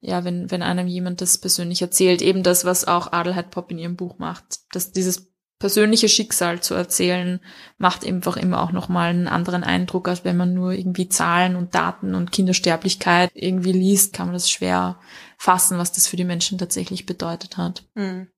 ja, 0.00 0.24
wenn, 0.24 0.50
wenn 0.50 0.62
einem 0.62 0.86
jemand 0.86 1.20
das 1.20 1.38
persönlich 1.38 1.82
erzählt, 1.82 2.22
eben 2.22 2.42
das, 2.42 2.64
was 2.64 2.86
auch 2.86 3.12
Adelheid 3.12 3.50
Pop 3.50 3.70
in 3.70 3.78
ihrem 3.78 3.96
Buch 3.96 4.18
macht, 4.18 4.60
dass 4.72 4.92
dieses 4.92 5.32
persönliche 5.58 6.08
Schicksal 6.08 6.60
zu 6.60 6.74
erzählen, 6.74 7.40
macht 7.78 8.04
einfach 8.04 8.36
immer 8.36 8.62
auch 8.62 8.72
nochmal 8.72 9.10
einen 9.10 9.28
anderen 9.28 9.64
Eindruck, 9.64 10.08
als 10.08 10.24
wenn 10.24 10.36
man 10.36 10.52
nur 10.52 10.72
irgendwie 10.72 11.08
Zahlen 11.08 11.56
und 11.56 11.74
Daten 11.74 12.14
und 12.14 12.30
Kindersterblichkeit 12.30 13.30
irgendwie 13.34 13.72
liest, 13.72 14.12
kann 14.12 14.26
man 14.26 14.34
das 14.34 14.50
schwer 14.50 15.00
fassen, 15.38 15.78
was 15.78 15.92
das 15.92 16.06
für 16.06 16.16
die 16.16 16.24
Menschen 16.24 16.58
tatsächlich 16.58 17.06
bedeutet 17.06 17.56
hat. 17.56 17.84
Hm. 17.94 18.28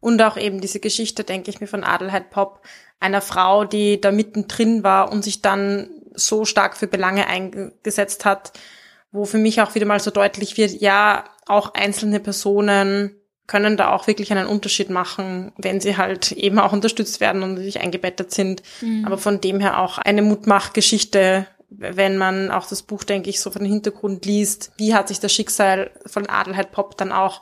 Und 0.00 0.22
auch 0.22 0.36
eben 0.36 0.60
diese 0.60 0.80
Geschichte, 0.80 1.24
denke 1.24 1.50
ich 1.50 1.60
mir, 1.60 1.66
von 1.66 1.84
Adelheid 1.84 2.30
Pop, 2.30 2.62
einer 3.02 3.20
Frau, 3.20 3.64
die 3.64 4.00
da 4.00 4.10
mittendrin 4.10 4.82
war 4.82 5.12
und 5.12 5.22
sich 5.24 5.42
dann 5.42 5.90
so 6.14 6.44
stark 6.44 6.76
für 6.76 6.86
Belange 6.86 7.26
eingesetzt 7.26 8.24
hat, 8.24 8.52
wo 9.10 9.24
für 9.24 9.38
mich 9.38 9.60
auch 9.60 9.74
wieder 9.74 9.86
mal 9.86 10.00
so 10.00 10.10
deutlich 10.10 10.56
wird, 10.56 10.80
ja, 10.80 11.24
auch 11.46 11.74
einzelne 11.74 12.20
Personen 12.20 13.16
können 13.46 13.76
da 13.76 13.90
auch 13.90 14.06
wirklich 14.06 14.30
einen 14.30 14.46
Unterschied 14.46 14.88
machen, 14.88 15.52
wenn 15.58 15.80
sie 15.80 15.96
halt 15.96 16.32
eben 16.32 16.58
auch 16.58 16.72
unterstützt 16.72 17.20
werden 17.20 17.42
und 17.42 17.58
sich 17.58 17.80
eingebettet 17.80 18.32
sind. 18.32 18.62
Mhm. 18.80 19.04
Aber 19.04 19.18
von 19.18 19.40
dem 19.40 19.60
her 19.60 19.80
auch 19.80 19.98
eine 19.98 20.22
Mutmachgeschichte, 20.22 21.46
wenn 21.68 22.16
man 22.16 22.50
auch 22.50 22.66
das 22.66 22.82
Buch, 22.82 23.04
denke 23.04 23.30
ich, 23.30 23.40
so 23.40 23.50
von 23.50 23.64
Hintergrund 23.64 24.24
liest, 24.24 24.72
wie 24.76 24.94
hat 24.94 25.08
sich 25.08 25.20
das 25.20 25.32
Schicksal 25.32 25.90
von 26.06 26.28
Adelheid 26.28 26.70
Pop 26.70 26.96
dann 26.96 27.12
auch 27.12 27.40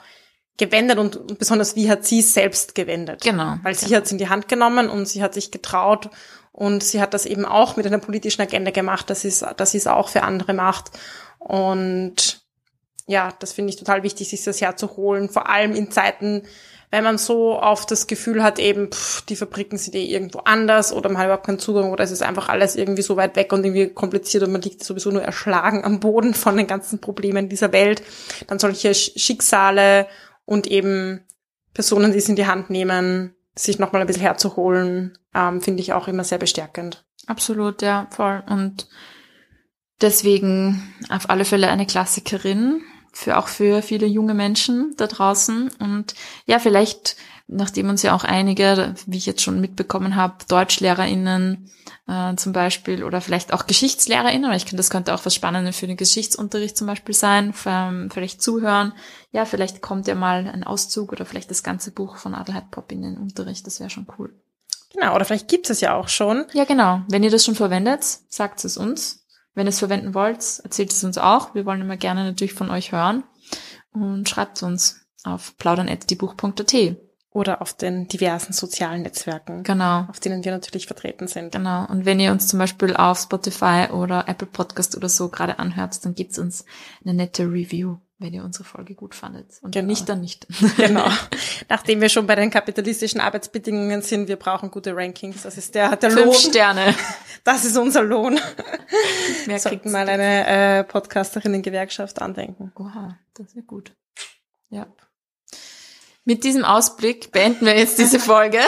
gewendet 0.60 0.98
und 0.98 1.38
besonders 1.38 1.74
wie 1.74 1.90
hat 1.90 2.04
sie 2.04 2.20
es 2.20 2.34
selbst 2.34 2.76
gewendet. 2.76 3.22
Genau. 3.22 3.56
Weil 3.62 3.74
sie 3.74 3.86
genau. 3.86 3.96
hat 3.96 4.04
es 4.04 4.12
in 4.12 4.18
die 4.18 4.28
Hand 4.28 4.46
genommen 4.46 4.88
und 4.88 5.08
sie 5.08 5.22
hat 5.22 5.34
sich 5.34 5.50
getraut 5.50 6.10
und 6.52 6.84
sie 6.84 7.00
hat 7.00 7.14
das 7.14 7.26
eben 7.26 7.44
auch 7.44 7.76
mit 7.76 7.86
einer 7.86 7.98
politischen 7.98 8.42
Agenda 8.42 8.70
gemacht, 8.70 9.10
dass 9.10 9.22
sie 9.22 9.28
es, 9.28 9.44
dass 9.56 9.72
sie 9.72 9.78
es 9.78 9.86
auch 9.86 10.08
für 10.08 10.22
andere 10.22 10.52
macht. 10.52 10.90
Und 11.38 12.42
ja, 13.06 13.32
das 13.40 13.52
finde 13.52 13.70
ich 13.70 13.76
total 13.76 14.02
wichtig, 14.02 14.28
sich 14.28 14.44
das 14.44 14.60
herzuholen, 14.60 15.30
vor 15.30 15.48
allem 15.48 15.74
in 15.74 15.90
Zeiten, 15.90 16.42
wenn 16.90 17.04
man 17.04 17.18
so 17.18 17.60
oft 17.60 17.90
das 17.90 18.06
Gefühl 18.06 18.42
hat, 18.42 18.58
eben, 18.58 18.92
pff, 18.92 19.22
die 19.22 19.36
Fabriken 19.36 19.78
sind 19.78 19.94
eh 19.94 20.04
irgendwo 20.04 20.40
anders 20.40 20.92
oder 20.92 21.08
man 21.08 21.18
hat 21.18 21.26
überhaupt 21.26 21.46
keinen 21.46 21.58
Zugang 21.60 21.92
oder 21.92 22.04
es 22.04 22.10
ist 22.10 22.22
einfach 22.22 22.48
alles 22.48 22.76
irgendwie 22.76 23.02
so 23.02 23.16
weit 23.16 23.36
weg 23.36 23.52
und 23.52 23.64
irgendwie 23.64 23.88
kompliziert 23.88 24.42
und 24.42 24.52
man 24.52 24.60
liegt 24.60 24.84
sowieso 24.84 25.10
nur 25.10 25.22
erschlagen 25.22 25.84
am 25.84 26.00
Boden 26.00 26.34
von 26.34 26.56
den 26.56 26.66
ganzen 26.66 27.00
Problemen 27.00 27.48
dieser 27.48 27.72
Welt, 27.72 28.02
dann 28.48 28.58
solche 28.58 28.92
Schicksale 28.94 30.06
und 30.50 30.66
eben 30.66 31.20
Personen, 31.74 32.10
die 32.10 32.18
es 32.18 32.28
in 32.28 32.34
die 32.34 32.46
Hand 32.46 32.70
nehmen, 32.70 33.36
sich 33.54 33.78
nochmal 33.78 34.00
ein 34.00 34.08
bisschen 34.08 34.22
herzuholen, 34.22 35.16
ähm, 35.32 35.60
finde 35.60 35.80
ich 35.80 35.92
auch 35.92 36.08
immer 36.08 36.24
sehr 36.24 36.38
bestärkend. 36.38 37.04
Absolut, 37.28 37.82
ja, 37.82 38.08
voll. 38.10 38.42
Und 38.48 38.88
deswegen 40.00 40.92
auf 41.08 41.30
alle 41.30 41.44
Fälle 41.44 41.68
eine 41.68 41.86
Klassikerin, 41.86 42.82
für 43.12 43.38
auch 43.38 43.46
für 43.46 43.80
viele 43.80 44.06
junge 44.06 44.34
Menschen 44.34 44.92
da 44.96 45.06
draußen. 45.06 45.70
Und 45.78 46.14
ja, 46.46 46.58
vielleicht, 46.58 47.14
nachdem 47.50 47.88
uns 47.88 48.02
ja 48.02 48.14
auch 48.14 48.24
einige, 48.24 48.94
wie 49.06 49.18
ich 49.18 49.26
jetzt 49.26 49.42
schon 49.42 49.60
mitbekommen 49.60 50.16
habe, 50.16 50.44
DeutschlehrerInnen 50.48 51.68
äh, 52.06 52.34
zum 52.36 52.52
Beispiel 52.52 53.02
oder 53.04 53.20
vielleicht 53.20 53.52
auch 53.52 53.66
GeschichtslehrerInnen, 53.66 54.44
aber 54.44 54.56
ich 54.56 54.64
finde, 54.64 54.76
das 54.76 54.90
könnte 54.90 55.14
auch 55.14 55.24
was 55.24 55.34
Spannendes 55.34 55.76
für 55.76 55.86
den 55.86 55.96
Geschichtsunterricht 55.96 56.76
zum 56.76 56.86
Beispiel 56.86 57.14
sein, 57.14 57.52
vielleicht 57.52 58.42
zuhören. 58.42 58.92
Ja, 59.32 59.44
vielleicht 59.44 59.82
kommt 59.82 60.06
ja 60.06 60.14
mal 60.14 60.46
ein 60.46 60.64
Auszug 60.64 61.12
oder 61.12 61.24
vielleicht 61.24 61.50
das 61.50 61.62
ganze 61.62 61.90
Buch 61.90 62.16
von 62.16 62.34
Adelheid 62.34 62.70
Pop 62.70 62.92
in 62.92 63.02
den 63.02 63.18
Unterricht, 63.18 63.66
das 63.66 63.80
wäre 63.80 63.90
schon 63.90 64.06
cool. 64.18 64.32
Genau, 64.92 65.14
oder 65.14 65.24
vielleicht 65.24 65.48
gibt 65.48 65.70
es 65.70 65.80
ja 65.80 65.94
auch 65.94 66.08
schon. 66.08 66.46
Ja, 66.52 66.64
genau. 66.64 67.02
Wenn 67.08 67.22
ihr 67.22 67.30
das 67.30 67.44
schon 67.44 67.54
verwendet, 67.54 68.04
sagt 68.28 68.64
es 68.64 68.76
uns. 68.76 69.24
Wenn 69.54 69.66
ihr 69.66 69.70
es 69.70 69.78
verwenden 69.78 70.14
wollt, 70.14 70.60
erzählt 70.64 70.92
es 70.92 71.04
uns 71.04 71.18
auch. 71.18 71.54
Wir 71.54 71.64
wollen 71.64 71.80
immer 71.80 71.96
gerne 71.96 72.24
natürlich 72.24 72.54
von 72.54 72.70
euch 72.70 72.92
hören. 72.92 73.22
Und 73.92 74.28
schreibt 74.28 74.62
uns 74.62 75.00
auf 75.22 75.56
plaudern.diebuch.at 75.58 76.96
oder 77.32 77.62
auf 77.62 77.74
den 77.74 78.08
diversen 78.08 78.52
sozialen 78.52 79.02
Netzwerken, 79.02 79.62
genau. 79.62 80.06
auf 80.08 80.18
denen 80.18 80.44
wir 80.44 80.50
natürlich 80.50 80.86
vertreten 80.86 81.28
sind. 81.28 81.52
Genau. 81.52 81.86
Und 81.86 82.04
wenn 82.04 82.18
ihr 82.18 82.32
uns 82.32 82.48
zum 82.48 82.58
Beispiel 82.58 82.96
auf 82.96 83.20
Spotify 83.20 83.88
oder 83.92 84.24
Apple 84.26 84.48
Podcast 84.48 84.96
oder 84.96 85.08
so 85.08 85.28
gerade 85.28 85.58
anhört, 85.60 86.04
dann 86.04 86.14
gibt's 86.14 86.38
uns 86.38 86.64
eine 87.04 87.14
nette 87.14 87.44
Review, 87.44 87.98
wenn 88.18 88.34
ihr 88.34 88.42
unsere 88.42 88.64
Folge 88.64 88.96
gut 88.96 89.14
fandet. 89.14 89.60
Und 89.62 89.72
genau. 89.72 89.86
nicht, 89.86 90.08
dann 90.08 90.20
nicht. 90.20 90.46
Genau. 90.76 91.08
Nachdem 91.68 92.00
wir 92.00 92.08
schon 92.08 92.26
bei 92.26 92.34
den 92.34 92.50
kapitalistischen 92.50 93.20
Arbeitsbedingungen 93.20 94.02
sind, 94.02 94.26
wir 94.26 94.36
brauchen 94.36 94.72
gute 94.72 94.96
Rankings. 94.96 95.42
Das 95.42 95.56
ist 95.56 95.76
der, 95.76 95.94
der 95.94 96.10
Fünf 96.10 96.24
Lohn. 96.24 96.34
Sterne. 96.34 96.94
Das 97.42 97.64
ist 97.64 97.78
unser 97.78 98.02
Lohn. 98.02 98.38
Mehr 99.46 99.58
Sollten 99.58 99.90
mal 99.90 100.06
eine 100.06 100.80
äh, 100.80 100.84
Podcasterinnen-Gewerkschaft 100.84 102.20
andenken. 102.20 102.70
Oha, 102.76 103.18
das 103.32 103.54
wäre 103.56 103.64
gut. 103.64 103.94
Ja. 104.68 104.86
Mit 106.30 106.44
diesem 106.44 106.64
Ausblick 106.64 107.32
beenden 107.32 107.66
wir 107.66 107.76
jetzt 107.76 107.98
diese 107.98 108.20
Folge. 108.20 108.58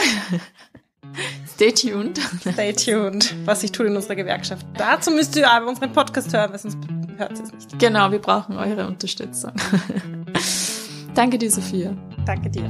Stay 1.54 1.70
tuned. 1.70 2.18
Stay 2.40 2.72
tuned, 2.72 3.36
was 3.44 3.60
sich 3.60 3.70
tut 3.70 3.86
in 3.86 3.94
unserer 3.94 4.16
Gewerkschaft. 4.16 4.66
Dazu 4.76 5.12
müsst 5.12 5.36
ihr 5.36 5.48
aber 5.48 5.68
unseren 5.68 5.92
Podcast 5.92 6.32
hören, 6.32 6.50
weil 6.50 6.58
sonst 6.58 6.76
hört 7.16 7.38
ihr 7.38 7.44
es 7.44 7.52
nicht. 7.52 7.78
Genau, 7.78 8.10
wir 8.10 8.18
brauchen 8.18 8.56
eure 8.56 8.88
Unterstützung. 8.88 9.52
Danke 11.14 11.38
dir, 11.38 11.52
Sophia. 11.52 11.96
Danke 12.26 12.50
dir. 12.50 12.68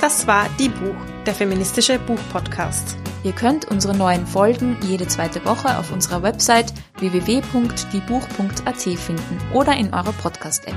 Das 0.00 0.24
war 0.28 0.46
Die 0.60 0.68
Buch, 0.68 0.94
der 1.26 1.34
feministische 1.34 1.98
Buchpodcast. 1.98 2.96
Ihr 3.24 3.32
könnt 3.32 3.64
unsere 3.72 3.96
neuen 3.96 4.24
Folgen 4.24 4.76
jede 4.82 5.08
zweite 5.08 5.44
Woche 5.44 5.76
auf 5.76 5.90
unserer 5.90 6.22
Website 6.22 6.72
www.diebuch.at 6.98 8.80
finden 8.80 9.40
oder 9.52 9.76
in 9.76 9.92
eurer 9.92 10.12
Podcast-App. 10.12 10.76